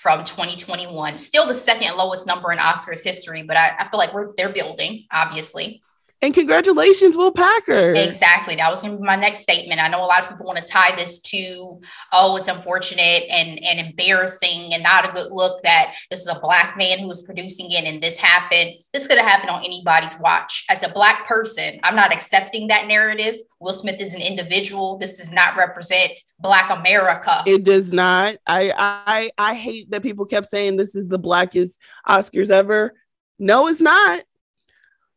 [0.03, 1.17] from 2021.
[1.17, 4.51] Still the second lowest number in Oscars history, but I, I feel like we're they're
[4.51, 5.81] building, obviously.
[6.23, 7.93] And congratulations, Will Packer.
[7.95, 8.55] Exactly.
[8.55, 9.83] That was going to be my next statement.
[9.83, 11.81] I know a lot of people want to tie this to,
[12.13, 16.39] oh, it's unfortunate and, and embarrassing and not a good look that this is a
[16.39, 18.71] black man who was producing it and this happened.
[18.93, 20.63] This could have happened on anybody's watch.
[20.69, 23.35] As a black person, I'm not accepting that narrative.
[23.59, 24.97] Will Smith is an individual.
[24.97, 27.43] This does not represent Black America.
[27.45, 28.35] It does not.
[28.47, 32.93] I I I hate that people kept saying this is the blackest Oscars ever.
[33.39, 34.23] No, it's not.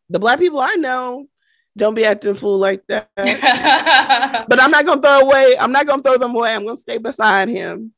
[0.08, 1.28] The black people I know
[1.76, 3.10] don't be acting fool like that.
[3.16, 5.56] but I'm not gonna throw away.
[5.58, 6.54] I'm not gonna throw them away.
[6.54, 7.92] I'm gonna stay beside him.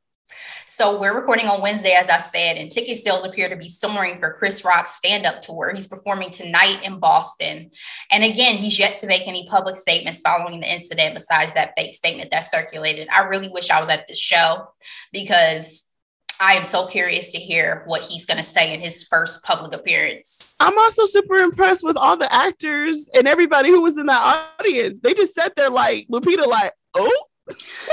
[0.66, 4.18] So we're recording on Wednesday, as I said, and ticket sales appear to be soaring
[4.18, 5.72] for Chris Rock's stand-up tour.
[5.74, 7.70] He's performing tonight in Boston.
[8.10, 11.94] And again, he's yet to make any public statements following the incident besides that fake
[11.94, 13.08] statement that circulated.
[13.10, 14.68] I really wish I was at this show
[15.10, 15.87] because
[16.40, 19.72] I am so curious to hear what he's going to say in his first public
[19.72, 20.54] appearance.
[20.60, 25.00] I'm also super impressed with all the actors and everybody who was in that audience.
[25.00, 27.24] They just sat there like Lupita, like, oh,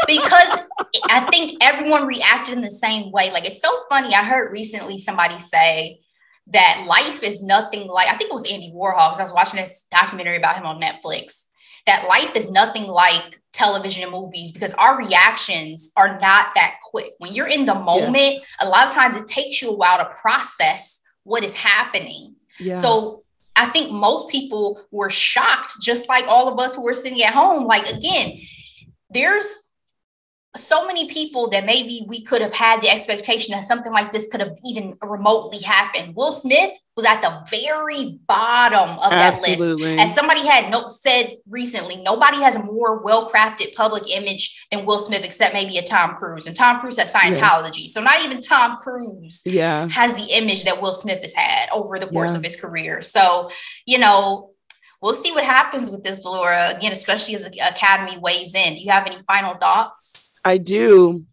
[0.08, 0.64] because
[1.10, 3.32] I think everyone reacted in the same way.
[3.32, 4.14] Like it's so funny.
[4.14, 6.02] I heard recently somebody say
[6.48, 9.60] that life is nothing like I think it was Andy Warhol because I was watching
[9.60, 11.48] this documentary about him on Netflix.
[11.88, 17.12] That life is nothing like television and movies because our reactions are not that quick.
[17.20, 20.06] When you're in the moment, a lot of times it takes you a while to
[20.20, 22.36] process what is happening.
[22.60, 22.74] yeah.
[22.74, 23.24] So
[23.56, 27.34] I think most people were shocked, just like all of us who were sitting at
[27.34, 27.66] home.
[27.66, 28.40] Like, again,
[29.10, 29.65] there's
[30.58, 34.28] so many people that maybe we could have had the expectation that something like this
[34.28, 36.16] could have even remotely happened.
[36.16, 39.50] Will Smith was at the very bottom of that list.
[39.50, 39.98] absolutely.
[39.98, 45.00] As somebody had no, said recently, nobody has a more well-crafted public image than Will
[45.00, 46.48] Smith, except maybe a Tom Cruise.
[46.48, 47.88] And Tom Cruise has Scientology.
[47.90, 49.88] So not even Tom Cruise yeah.
[49.90, 52.38] has the image that Will Smith has had over the course Yeah.
[52.38, 53.02] of his career.
[53.02, 53.50] So,
[53.86, 54.52] you know,
[55.02, 56.74] we'll see what happens with this, Laura.
[56.76, 58.76] Again, especially as the Academy weighs in.
[58.76, 60.25] Do you have any final thoughts?
[60.46, 61.26] I do.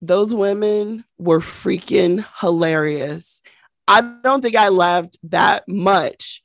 [0.00, 3.42] Those women were freaking hilarious.
[3.88, 6.42] I don't think I laughed that much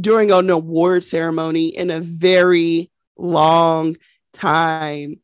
[0.00, 3.96] during an award ceremony in a very long
[4.32, 5.20] time.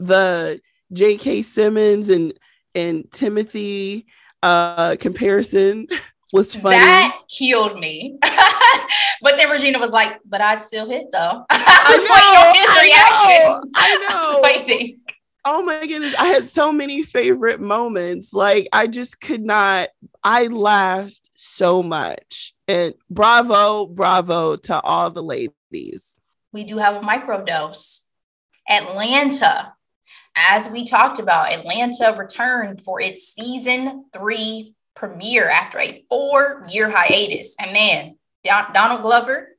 [0.00, 0.60] The
[0.92, 1.42] J.K.
[1.42, 2.34] Simmons and
[2.74, 4.06] and Timothée
[4.42, 5.86] uh comparison
[6.32, 6.76] was funny.
[6.76, 8.18] That killed me.
[9.22, 11.44] but then Regina was like, but I still hit though.
[11.50, 13.72] I was I know, waiting on his reaction.
[13.76, 14.08] I know.
[14.10, 15.00] I was waiting.
[15.44, 16.14] Oh my goodness.
[16.18, 18.32] I had so many favorite moments.
[18.32, 19.88] Like I just could not,
[20.22, 22.54] I laughed so much.
[22.68, 26.16] And bravo, bravo to all the ladies.
[26.52, 28.08] We do have a microdose.
[28.68, 29.74] Atlanta.
[30.34, 36.88] As we talked about, Atlanta returned for its season three premiere after a four year
[36.88, 37.56] hiatus.
[37.60, 39.56] And man, Don- Donald Glover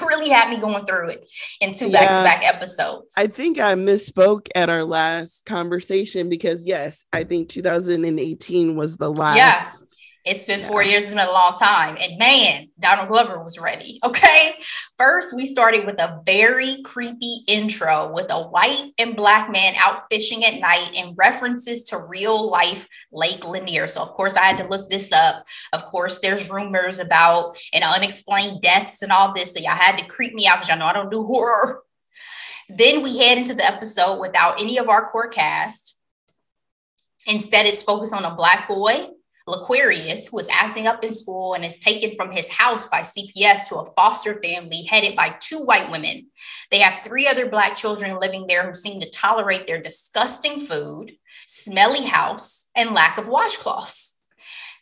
[0.00, 1.26] really had me going through it
[1.60, 3.14] in two back to back episodes.
[3.16, 9.10] I think I misspoke at our last conversation because, yes, I think 2018 was the
[9.10, 9.36] last.
[9.36, 9.70] Yeah.
[10.24, 11.98] It's been four years, it's been a long time.
[12.00, 14.00] And man, Donald Glover was ready.
[14.14, 14.54] Okay.
[14.96, 20.04] First, we started with a very creepy intro with a white and black man out
[20.08, 23.88] fishing at night and references to real life Lake Lanier.
[23.88, 25.44] So, of course, I had to look this up.
[25.72, 29.52] Of course, there's rumors about and unexplained deaths and all this.
[29.52, 31.82] So, y'all had to creep me out because y'all know I don't do horror.
[32.68, 35.98] Then we head into the episode without any of our core cast.
[37.26, 39.08] Instead, it's focused on a black boy
[39.46, 43.68] Loquareeous, who is acting up in school and is taken from his house by CPS
[43.68, 46.28] to a foster family headed by two white women.
[46.70, 51.12] They have three other Black children living there who seem to tolerate their disgusting food,
[51.46, 54.14] smelly house, and lack of washcloths.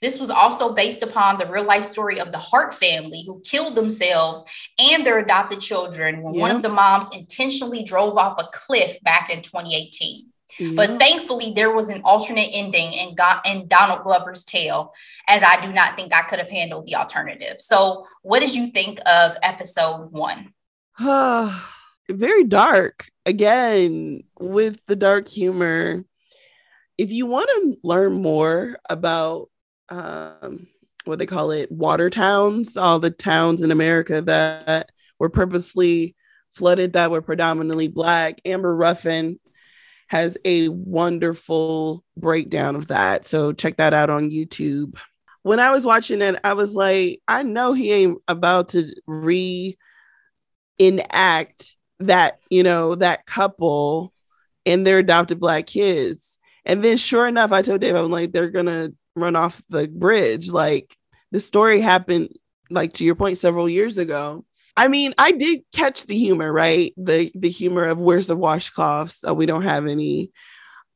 [0.03, 3.77] This was also based upon the real life story of the Hart family who killed
[3.77, 4.45] themselves
[4.77, 6.41] and their adopted children when yeah.
[6.41, 10.32] one of the moms intentionally drove off a cliff back in 2018.
[10.59, 14.93] But thankfully, there was an alternate ending in, Go- in Donald Glover's tale,
[15.29, 17.61] as I do not think I could have handled the alternative.
[17.61, 20.53] So, what did you think of episode one?
[22.11, 23.09] Very dark.
[23.25, 26.05] Again, with the dark humor.
[26.99, 29.49] If you want to learn more about
[29.89, 30.69] um,
[31.05, 36.15] what they call it, water towns, all the towns in America that were purposely
[36.53, 39.41] flooded that were predominantly Black, Amber Ruffin
[40.13, 43.25] has a wonderful breakdown of that.
[43.25, 44.95] So check that out on YouTube.
[45.43, 49.79] When I was watching it, I was like, I know he ain't about to re
[50.79, 54.13] enact that, you know, that couple
[54.67, 56.39] and their adopted black kids.
[56.67, 60.51] And then sure enough, I told Dave, I'm like, they're gonna run off the bridge.
[60.53, 60.95] Like
[61.31, 62.37] the story happened,
[62.69, 64.45] like to your point, several years ago.
[64.77, 66.95] I mean, I did catch the humor, right?
[66.97, 69.18] The the humor of where's the washcloths?
[69.18, 70.31] So we don't have any.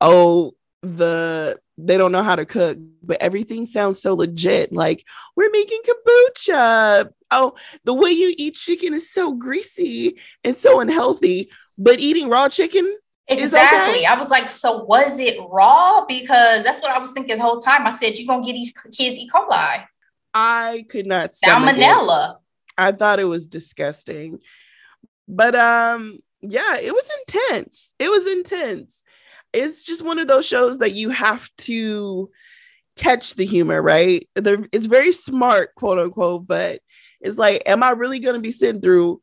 [0.00, 0.52] Oh,
[0.82, 4.72] the they don't know how to cook, but everything sounds so legit.
[4.72, 5.04] Like
[5.34, 7.10] we're making kombucha.
[7.30, 7.54] Oh,
[7.84, 12.96] the way you eat chicken is so greasy and so unhealthy, but eating raw chicken
[13.28, 13.98] Exactly.
[13.98, 14.04] Okay?
[14.04, 16.04] I was like, so was it raw?
[16.06, 17.86] Because that's what I was thinking the whole time.
[17.86, 19.28] I said, you're gonna get these kids E.
[19.28, 19.84] coli.
[20.32, 22.36] I could not salmonella.
[22.78, 24.40] I thought it was disgusting.
[25.28, 27.94] But um yeah, it was intense.
[27.98, 29.02] It was intense.
[29.52, 32.30] It's just one of those shows that you have to
[32.96, 34.28] catch the humor, right?
[34.34, 36.80] They're, it's very smart, quote unquote, but
[37.20, 39.20] it's like, am I really going to be sitting through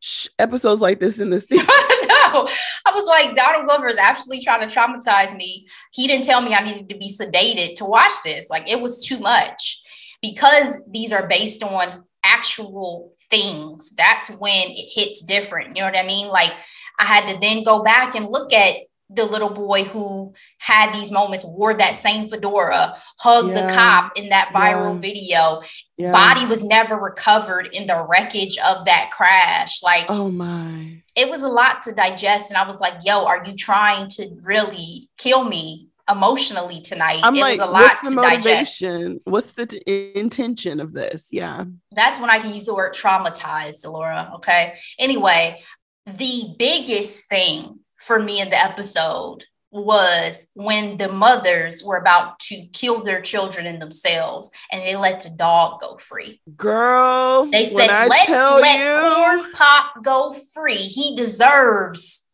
[0.00, 1.66] sh- episodes like this in the season?
[1.66, 2.48] no,
[2.86, 5.66] I was like, Donald Glover is actually trying to traumatize me.
[5.92, 8.50] He didn't tell me I needed to be sedated to watch this.
[8.50, 9.82] Like, it was too much
[10.22, 15.76] because these are based on actual things, that's when it hits different.
[15.76, 16.28] You know what I mean?
[16.28, 16.52] Like
[16.98, 18.76] I had to then go back and look at
[19.12, 23.66] the little boy who had these moments, wore that same fedora, hugged yeah.
[23.66, 25.00] the cop in that viral yeah.
[25.00, 25.62] video.
[25.96, 26.12] Yeah.
[26.12, 29.82] Body was never recovered in the wreckage of that crash.
[29.82, 32.50] Like, oh my, it was a lot to digest.
[32.50, 37.20] And I was like, yo, are you trying to really kill me emotionally tonight.
[37.22, 39.02] I'm it like, was a lot what's the motivation?
[39.02, 39.20] Digest.
[39.24, 41.28] What's the t- intention of this?
[41.30, 41.64] Yeah.
[41.92, 44.32] That's when I can use the word traumatized, Laura.
[44.36, 44.74] Okay.
[44.98, 45.60] Anyway,
[46.06, 52.66] the biggest thing for me in the episode was when the mothers were about to
[52.72, 56.40] kill their children and themselves and they let the dog go free.
[56.56, 59.14] Girl, they said, let's let you...
[59.14, 60.74] Corn Pop go free.
[60.74, 62.26] He deserves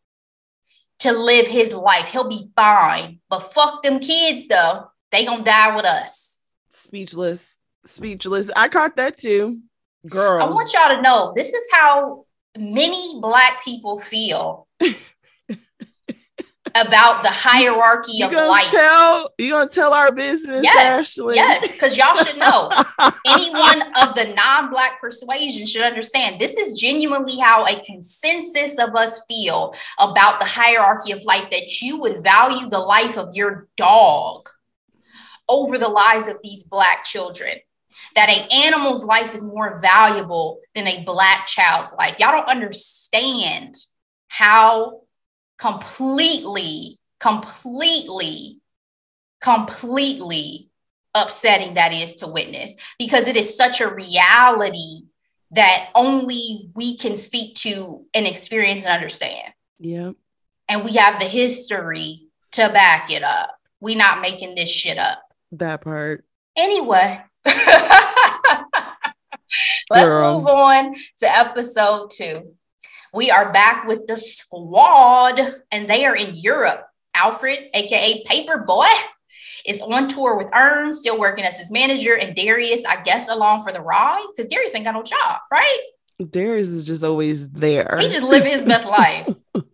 [0.99, 2.07] to live his life.
[2.07, 3.16] He'll be fine.
[3.29, 4.91] But fuck them kids though.
[5.11, 6.45] They gonna die with us.
[6.69, 7.59] Speechless.
[7.85, 8.49] Speechless.
[8.55, 9.61] I caught that too.
[10.07, 10.41] Girl.
[10.41, 12.25] I want y'all to know this is how
[12.57, 14.67] many black people feel
[16.85, 18.69] about the hierarchy You of gonna life.
[18.69, 21.35] tell you gonna tell our business, yes, Ashley?
[21.35, 22.69] yes, because y'all should know.
[23.25, 29.25] Anyone of the non-black persuasion should understand this is genuinely how a consensus of us
[29.27, 34.49] feel about the hierarchy of life that you would value the life of your dog
[35.49, 37.57] over the lives of these black children.
[38.15, 42.15] That an animal's life is more valuable than a black child's life.
[42.19, 43.75] Y'all don't understand
[44.27, 45.01] how
[45.57, 48.61] completely, completely,
[49.41, 50.69] completely
[51.13, 55.01] upsetting that is to witness because it is such a reality
[55.51, 59.53] that only we can speak to and experience and understand.
[59.79, 60.11] Yeah.
[60.67, 63.55] And we have the history to back it up.
[63.79, 65.21] we not making this shit up.
[65.53, 66.25] That part.
[66.55, 67.57] Anyway, let's
[69.91, 70.39] Girl.
[70.39, 72.56] move on to episode two.
[73.13, 75.39] We are back with the squad,
[75.71, 76.85] and they are in Europe.
[77.15, 78.91] Alfred, aka Paperboy,
[79.65, 83.63] is on tour with Earn, still working as his manager, and Darius, I guess, along
[83.63, 85.79] for the ride because Darius ain't got no job, right?
[86.29, 87.97] Darius is just always there.
[87.99, 89.27] He just living his best life.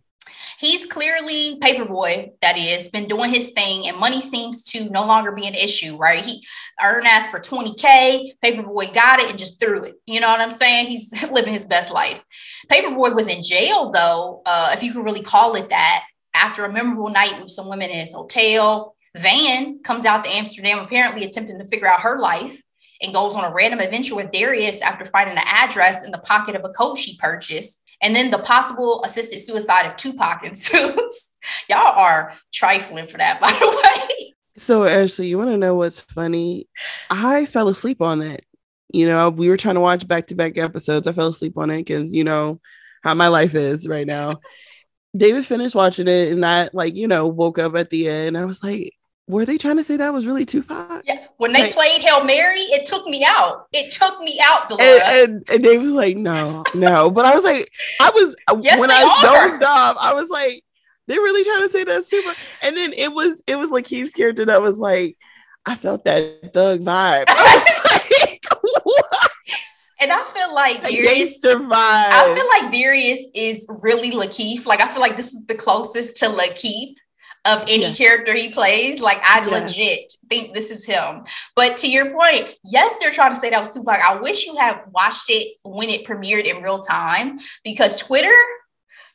[0.58, 5.32] He's clearly paperboy, that is, been doing his thing, and money seems to no longer
[5.32, 6.24] be an issue, right?
[6.24, 6.46] He
[6.82, 9.96] earned asked for 20K, paperboy got it and just threw it.
[10.06, 10.86] You know what I'm saying?
[10.86, 12.24] He's living his best life.
[12.68, 16.04] Paperboy was in jail, though, uh, if you could really call it that,
[16.34, 18.94] after a memorable night with some women in his hotel.
[19.16, 22.60] Van comes out to Amsterdam, apparently attempting to figure out her life
[23.00, 26.56] and goes on a random adventure with Darius after finding an address in the pocket
[26.56, 27.82] of a coat she purchased.
[28.02, 31.30] And then the possible assisted suicide of Tupac ensues.
[31.70, 34.32] Y'all are trifling for that, by the way.
[34.58, 36.68] So Ashley, you want to know what's funny?
[37.10, 38.42] I fell asleep on that.
[38.94, 41.06] You know, we were trying to watch back to back episodes.
[41.06, 42.60] I fell asleep on it because you know
[43.02, 44.40] how my life is right now.
[45.16, 48.36] David finished watching it, and I like you know woke up at the end.
[48.36, 48.92] I was like,
[49.28, 51.02] were they trying to say that was really Tupac?
[51.06, 51.26] Yeah.
[51.38, 53.66] When they Like- played Hail Mary, it took me out.
[53.72, 54.84] It took me out, Delora.
[54.86, 57.10] And, and, and David was like, no, no.
[57.10, 57.70] But I was like,
[58.00, 59.48] I was uh, Yes, when I are.
[59.48, 60.62] dozed off, I was like,
[61.06, 62.36] they're really trying to say that's Tupac.
[62.62, 65.16] And then it was it was like Lakeith's character that was like,
[65.66, 67.24] I felt that thug vibe.
[67.28, 68.46] I was like,
[68.82, 69.30] what?
[70.00, 71.70] and I feel like Darius gangster vibe.
[71.72, 74.66] I feel like Darius is really Lakeith.
[74.66, 76.96] Like I feel like this is the closest to Lakeith
[77.46, 77.96] of any Yes.
[77.98, 79.00] character he plays.
[79.00, 79.48] Like I Yes.
[79.76, 81.24] legit think this is him.
[81.54, 84.00] But to your point, yes, they're trying to say that was Tupac.
[84.02, 88.34] I wish you had watched it when it premiered in real time because Twitter,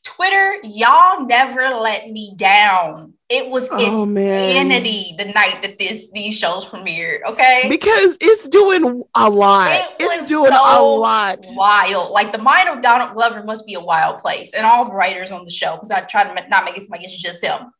[0.03, 3.13] Twitter, y'all never let me down.
[3.29, 4.49] It was oh man.
[4.49, 7.21] insanity the night that this these shows premiered.
[7.27, 7.67] Okay.
[7.69, 9.69] Because it's doing a lot.
[9.69, 11.45] It it's doing a lot.
[11.53, 12.11] wild.
[12.11, 15.29] Like the mind of Donald Glover must be a wild place, and all the writers
[15.29, 17.71] on the show, because I try to not make it seem like it's just him.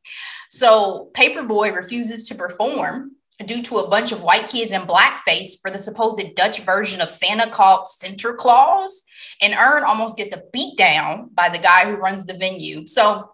[0.50, 5.72] So Paperboy refuses to perform due to a bunch of white kids in blackface for
[5.72, 8.92] the supposed Dutch version of Santa called Sinterklaas,
[9.42, 12.86] and Earn almost gets a beat down by the guy who runs the venue.
[12.86, 13.32] So.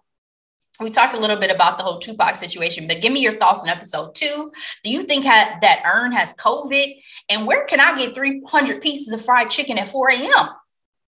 [0.80, 3.62] We talked a little bit about the whole Tupac situation, but give me your thoughts
[3.62, 4.52] on episode two.
[4.84, 6.94] Do you think ha- that Earn has COVID?
[7.30, 10.48] And where can I get 300 pieces of fried chicken at 4 a.m.?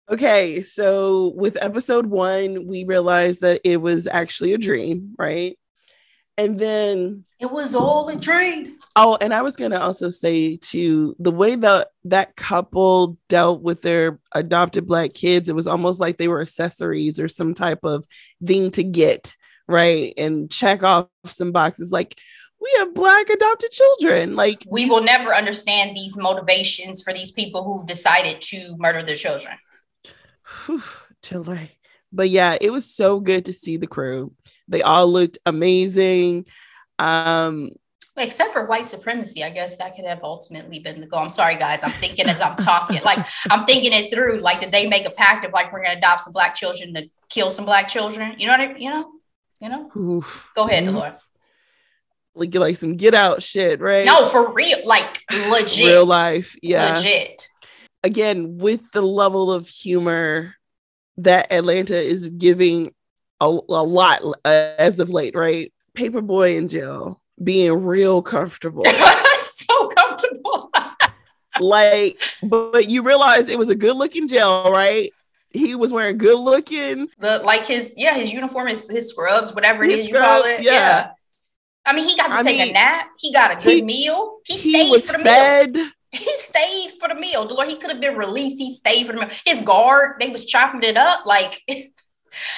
[0.07, 5.57] Okay, so with episode one, we realized that it was actually a dream, right?
[6.37, 8.75] And then It was all a dream.
[8.95, 13.81] Oh, and I was gonna also say too, the way that that couple dealt with
[13.81, 18.05] their adopted black kids, it was almost like they were accessories or some type of
[18.45, 19.35] thing to get,
[19.67, 20.13] right?
[20.17, 21.91] And check off some boxes.
[21.91, 22.19] Like
[22.61, 24.35] we have black adopted children.
[24.35, 29.15] Like We will never understand these motivations for these people who decided to murder their
[29.15, 29.57] children.
[30.65, 30.81] whew,
[31.23, 31.71] Chile.
[32.11, 34.33] But yeah, it was so good to see the crew.
[34.67, 36.45] They all looked amazing.
[36.97, 37.71] Um,
[38.17, 41.19] Except for white supremacy, I guess that could have ultimately been the goal.
[41.19, 41.83] I'm sorry, guys.
[41.83, 43.19] I'm thinking as I'm talking, like
[43.51, 44.39] I'm thinking it through.
[44.39, 47.09] Like, did they make a pact of like we're gonna adopt some black children to
[47.29, 48.35] kill some black children?
[48.37, 48.81] You know what I, mean?
[48.81, 49.11] you know,
[49.59, 49.91] you know?
[49.95, 50.49] oof.
[50.55, 50.87] Go ahead, Mhm.
[50.87, 51.19] Delora.
[52.35, 54.05] like like some get out shit, right?
[54.05, 56.55] No, for real, like legit, real life.
[56.61, 56.97] Yeah.
[56.97, 57.47] legit.
[58.03, 60.55] again with the level of humor
[61.17, 62.93] that Atlanta is giving
[63.41, 65.71] a, a lot uh, as of late, right?
[65.97, 68.83] Paperboy in jail being real comfortable.
[69.41, 70.71] so comfortable.
[71.59, 75.11] like, but, but you realize it was a good looking jail, right?
[75.55, 77.07] He was wearing good looking.
[77.19, 80.43] the like his yeah his uniform is his scrubs whatever it His is you call
[80.43, 80.71] it yeah.
[80.71, 81.11] yeah.
[81.85, 84.37] I mean he got to I take a nap he got a good he- meal
[84.45, 85.73] he, He stayed for the fed.
[85.73, 89.05] meal he stayed for the meal The Lord he could have been released he stayed
[89.05, 91.61] for the meal his guard they was chopping it up like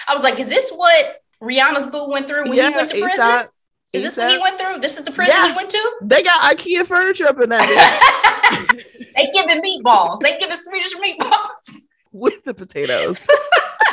[0.08, 3.48] I was like is this what Rihanna's boo went through when he went to prison?
[3.94, 4.80] Is this what he went through?
[4.80, 5.50] This is the prison yeah.
[5.52, 5.92] he went to?
[6.02, 8.74] They got IKEA furniture up in that.
[9.16, 10.20] they giving meatballs.
[10.20, 11.86] They giving Swedish meatballs.
[12.12, 13.26] With the potatoes.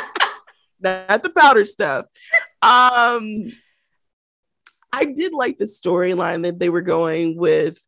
[0.79, 2.05] Not the powder stuff.
[2.61, 3.51] Um
[4.91, 7.79] I did like the storyline that they were going with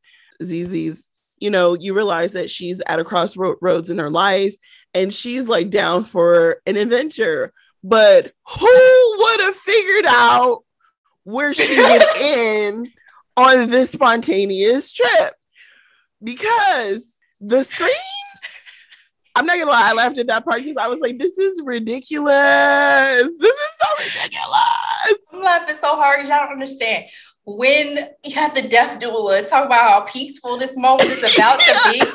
[0.44, 1.10] ZZ's.
[1.40, 4.56] You know, you realize that she's at a crossroads in her life
[4.94, 7.54] and she's like down for an adventure.
[7.84, 10.64] But who would have figured out
[11.24, 12.92] where she went in
[13.38, 15.34] on this spontaneous trip?
[16.24, 17.94] Because the screams,
[19.38, 21.62] I'm not gonna lie, I laughed at that part because I was like, this is
[21.64, 22.34] ridiculous.
[23.40, 25.24] This is so ridiculous.
[25.32, 27.06] I'm laughing so hard because y'all don't understand
[27.46, 31.92] when you have the death doula talk about how peaceful this moment is about to
[31.92, 32.02] be.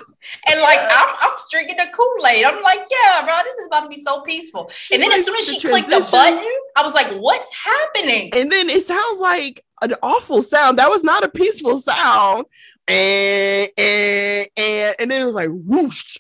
[0.48, 2.44] And like I'm, I'm drinking the Kool-Aid.
[2.44, 4.70] I'm like, yeah, bro, this is about to be so peaceful.
[4.90, 8.30] and then like as soon as she clicked the button, I was like, what's happening?
[8.34, 10.78] And then it sounds like an awful sound.
[10.78, 12.46] That was not a peaceful sound.
[12.88, 16.16] And and and, and then it was like whoosh.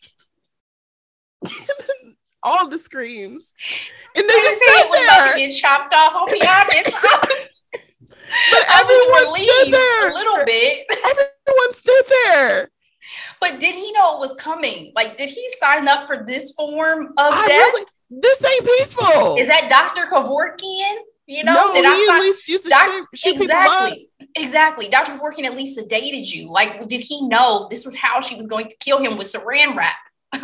[2.42, 3.54] All the screams.
[4.16, 5.04] And they just sat there.
[5.04, 6.12] About to get chopped off.
[6.14, 7.68] I'll be honest.
[8.50, 10.10] But everyone stood there.
[10.10, 10.86] a little bit.
[10.90, 12.70] Everyone stood there.
[13.40, 14.92] But did he know it was coming?
[14.94, 17.72] Like, did he sign up for this form of I death?
[17.74, 19.36] Really, this ain't peaceful.
[19.36, 20.08] Is that Dr.
[20.10, 20.96] Kevorkian?
[21.26, 24.88] You know, no, did I sign, at least used to doc- shoot, shoot exactly, exactly.
[24.88, 25.12] Dr.
[25.12, 26.50] Kevorkian at least sedated you.
[26.50, 29.76] Like, did he know this was how she was going to kill him with saran
[29.76, 29.94] wrap?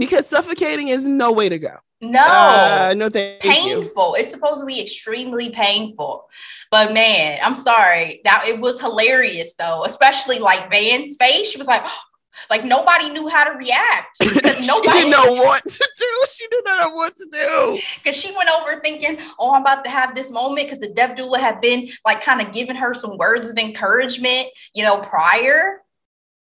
[0.00, 1.76] because suffocating is no way to go.
[2.00, 4.16] No, uh, no, thank painful.
[4.16, 4.22] You.
[4.22, 6.26] It's supposed to be extremely painful.
[6.70, 8.22] But man, I'm sorry.
[8.24, 11.50] That it was hilarious though, especially like Van's face.
[11.50, 11.84] She was like,
[12.50, 16.24] like nobody knew how to react because nobody didn't know what to do.
[16.32, 19.84] She did not know what to do because she went over thinking, "Oh, I'm about
[19.84, 22.94] to have this moment." Because the death doula had been like kind of giving her
[22.94, 25.82] some words of encouragement, you know, prior.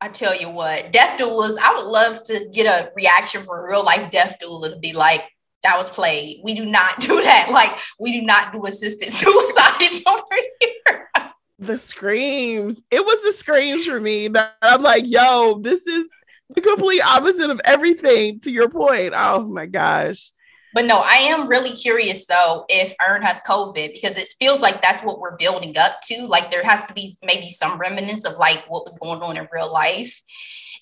[0.00, 1.56] I tell you what, death doulas.
[1.60, 4.92] I would love to get a reaction from a real life death doula to be
[4.92, 5.24] like,
[5.64, 6.40] that was played.
[6.44, 7.50] We do not do that.
[7.50, 10.22] Like we do not do assisted suicides over
[10.60, 11.10] here.
[11.58, 12.82] The screams.
[12.90, 16.08] It was the screams for me that I'm like, yo, this is
[16.50, 19.14] the complete opposite of everything to your point.
[19.16, 20.32] Oh my gosh.
[20.78, 24.80] But no, I am really curious though if Earn has COVID because it feels like
[24.80, 26.24] that's what we're building up to.
[26.24, 29.48] Like there has to be maybe some remnants of like what was going on in
[29.52, 30.22] real life.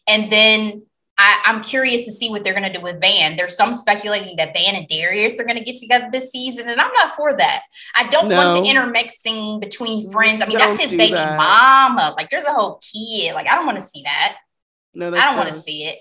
[0.06, 0.82] And then
[1.16, 3.38] I, am curious to see what they're going to do with Van.
[3.38, 6.78] There's some speculating that Van and Darius are going to get together this season, and
[6.78, 7.62] I'm not for that.
[7.94, 8.36] I don't no.
[8.36, 10.42] want the intermixing between friends.
[10.42, 11.38] I mean, don't that's his baby that.
[11.38, 12.12] mama.
[12.18, 13.32] Like, there's a whole kid.
[13.32, 14.36] Like, I don't want to see that.
[14.92, 15.98] No, I don't want to see it.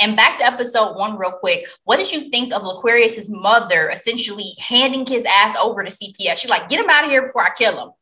[0.00, 1.66] And back to episode one, real quick.
[1.84, 6.38] What did you think of Loquareeous's mother essentially handing his ass over to CPS?
[6.38, 7.92] She's like, get him out of here before I kill him.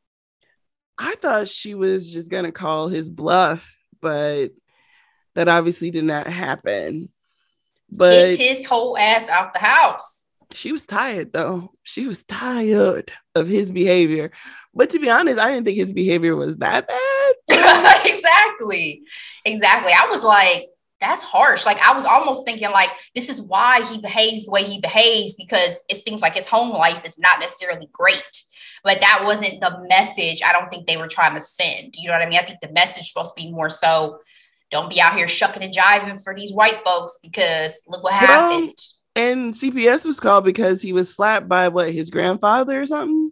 [0.99, 4.49] I thought she was just gonna call his bluff, but
[5.35, 7.09] that obviously did not happen.
[7.91, 10.27] But Kicked his whole ass out the house.
[10.53, 11.73] She was tired though.
[11.83, 14.31] She was tired of his behavior.
[14.73, 18.07] But to be honest, I didn't think his behavior was that bad.
[18.07, 19.03] exactly.
[19.45, 19.93] Exactly.
[19.93, 20.69] I was like,
[21.05, 21.67] that's harsh.
[21.67, 25.35] Like I was almost thinking like this is why he behaves the way he behaves
[25.35, 28.43] because it seems like his home life is not necessarily great.
[28.83, 31.95] But that wasn't the message I don't think they were trying to send.
[31.97, 32.39] You know what I mean?
[32.39, 34.19] I think the message supposed to be more so
[34.71, 38.77] don't be out here shucking and jiving for these white folks because look what happened.
[39.15, 43.31] and CPS was called because he was slapped by what his grandfather or something.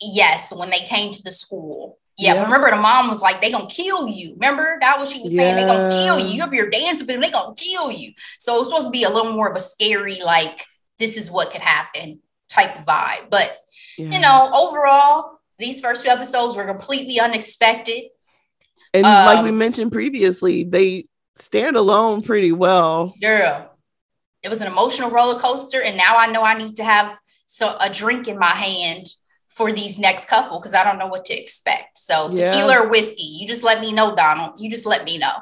[0.00, 1.98] Yes, when they came to the school.
[2.18, 2.44] Yeah, yeah.
[2.44, 5.54] remember the mom was like, "They gonna kill you." Remember that what she was saying?
[5.54, 6.26] They gonna kill you.
[6.26, 8.12] You up here dancing, but they gonna kill you.
[8.38, 10.66] So it's supposed to be a little more of a scary, like
[10.98, 13.30] this is what could happen type vibe.
[13.30, 13.56] But
[13.96, 14.10] yeah.
[14.10, 18.04] you know, overall, these first two episodes were completely unexpected.
[18.92, 21.06] And um, like we um, mentioned previously, they
[21.36, 23.14] stand alone pretty well.
[23.20, 23.70] Girl,
[24.42, 27.16] it was an emotional roller coaster, and now I know I need to have
[27.46, 29.06] so a drink in my hand
[29.58, 31.98] for these next couple because I don't know what to expect.
[31.98, 32.52] So yeah.
[32.52, 34.54] tequila or whiskey, you just let me know, Donald.
[34.58, 35.32] You just let me know.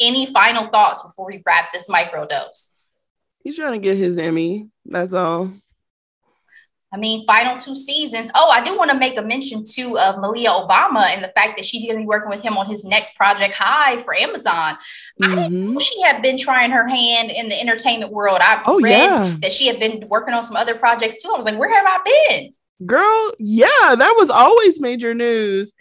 [0.00, 2.76] Any final thoughts before we wrap this micro dose?
[3.44, 4.68] He's trying to get his Emmy.
[4.84, 5.52] That's all.
[6.92, 8.32] I mean, final two seasons.
[8.34, 11.56] Oh, I do want to make a mention too of Malia Obama and the fact
[11.56, 14.74] that she's going to be working with him on his next project, Hive, for Amazon.
[15.22, 15.24] Mm-hmm.
[15.24, 15.78] I didn't know mm-hmm.
[15.78, 18.38] she had been trying her hand in the entertainment world.
[18.40, 19.36] I oh, read yeah.
[19.42, 21.30] that she had been working on some other projects too.
[21.32, 22.54] I was like, where have I been?
[22.84, 25.74] Girl, yeah, that was always major news.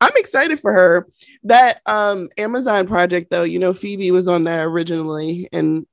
[0.00, 1.08] I'm excited for her.
[1.44, 5.86] That um Amazon project, though, you know, Phoebe was on there originally and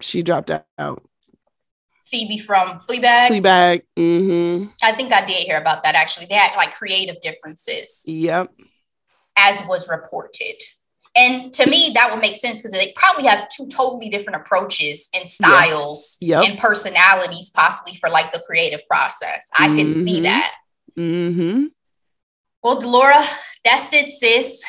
[0.00, 1.02] she dropped out.
[2.04, 3.28] Phoebe from Fleabag.
[3.28, 3.82] Fleabag.
[3.96, 4.66] Mm-hmm.
[4.82, 6.26] I think I did hear about that actually.
[6.26, 8.02] They had like creative differences.
[8.06, 8.52] Yep.
[9.36, 10.60] As was reported.
[11.16, 15.08] And to me, that would make sense because they probably have two totally different approaches
[15.14, 16.44] and styles yes.
[16.44, 16.50] yep.
[16.50, 19.50] and personalities, possibly for like the creative process.
[19.58, 19.76] I mm-hmm.
[19.76, 20.52] can see that.
[20.96, 21.64] Mm-hmm.
[22.62, 23.24] Well, Delora,
[23.64, 24.64] that's it, sis.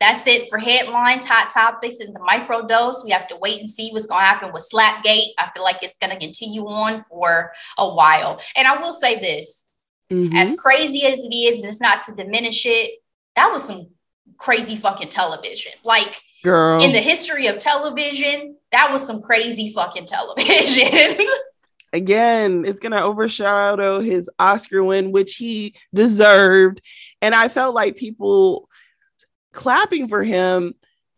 [0.00, 3.04] That's it for headlines, hot topics, and the micro dose.
[3.04, 5.32] We have to wait and see what's going to happen with Slapgate.
[5.38, 8.40] I feel like it's going to continue on for a while.
[8.56, 9.66] And I will say this
[10.10, 10.34] mm-hmm.
[10.34, 13.00] as crazy as it is, and it's not to diminish it,
[13.36, 13.88] that was some
[14.36, 15.72] crazy fucking television.
[15.84, 21.26] Like, girl, in the history of television, that was some crazy fucking television.
[21.92, 26.80] Again, it's going to overshadow his Oscar win, which he deserved.
[27.20, 28.68] And I felt like people
[29.52, 30.74] clapping for him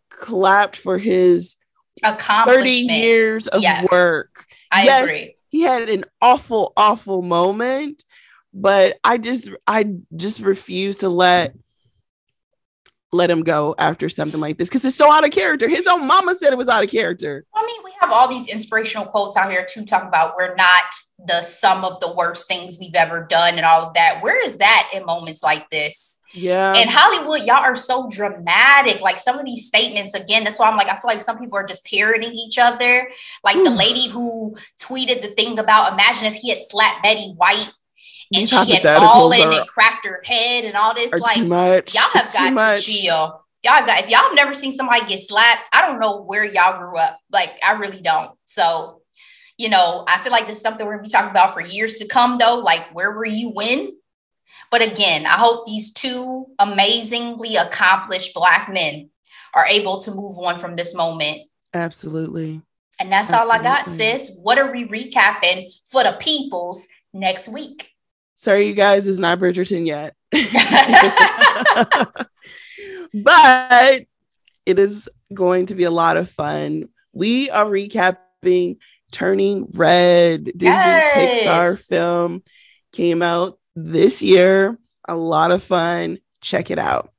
[0.09, 1.57] clapped for his
[2.03, 4.47] 30 years of yes, work.
[4.71, 5.37] I yes, agree.
[5.49, 8.05] He had an awful, awful moment,
[8.55, 11.55] but I just I just refuse to let
[13.13, 15.69] let him go after something like this because it's so out of character.
[15.69, 17.45] His own mama said it was out of character.
[17.55, 20.85] I mean, we have all these inspirational quotes out here to talk about we're not
[21.27, 24.21] the sum of the worst things we've ever done and all of that.
[24.23, 26.21] Where is that in moments like this?
[26.33, 26.73] Yeah.
[26.75, 29.03] And Hollywood, y'all are so dramatic.
[29.03, 31.59] Like some of these statements, again, that's why I'm like, I feel like some people
[31.59, 33.11] are just parroting each other.
[33.45, 33.65] Like Ooh.
[33.65, 33.77] the hmm.
[33.77, 37.71] lady who tweeted the thing about imagine if he had slapped Betty White
[38.35, 41.13] and she had fallen and cracked her head and all this.
[41.13, 43.45] Like, y'all have it's got to chill.
[43.65, 46.79] Y'all got, if y'all have never seen somebody get slapped, I don't know where y'all
[46.79, 47.19] grew up.
[47.31, 48.33] Like, I really don't.
[48.45, 49.03] So,
[49.57, 51.97] you know, I feel like this is something we're gonna be talking about for years
[51.97, 52.57] to come, though.
[52.57, 53.93] Like, where were you when?
[54.73, 59.11] But again, I hope these two amazingly accomplished Black men
[59.55, 61.43] are able to move on from this moment.
[61.75, 62.63] Absolutely.
[62.99, 63.59] And that's Absolutely.
[63.59, 64.37] all I got, sis.
[64.41, 67.92] What are we recapping for the peoples next week?
[68.43, 70.17] Sorry, you guys, it's not Bridgerton yet.
[73.15, 74.07] but
[74.67, 76.89] it is going to be a lot of fun.
[77.13, 78.79] We are recapping
[79.13, 81.47] Turning Red, Disney yes.
[81.47, 82.43] Pixar film.
[82.93, 84.77] Came out this year.
[85.07, 86.19] A lot of fun.
[86.41, 87.13] Check it out.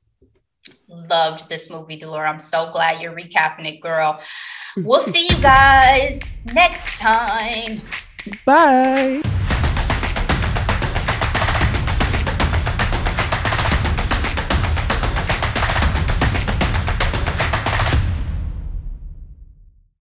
[0.88, 2.28] Loved this movie, Delora.
[2.28, 4.20] I'm so glad you're recapping it, girl.
[4.76, 6.20] We'll see you guys
[6.52, 7.80] next time.
[8.44, 9.22] Bye.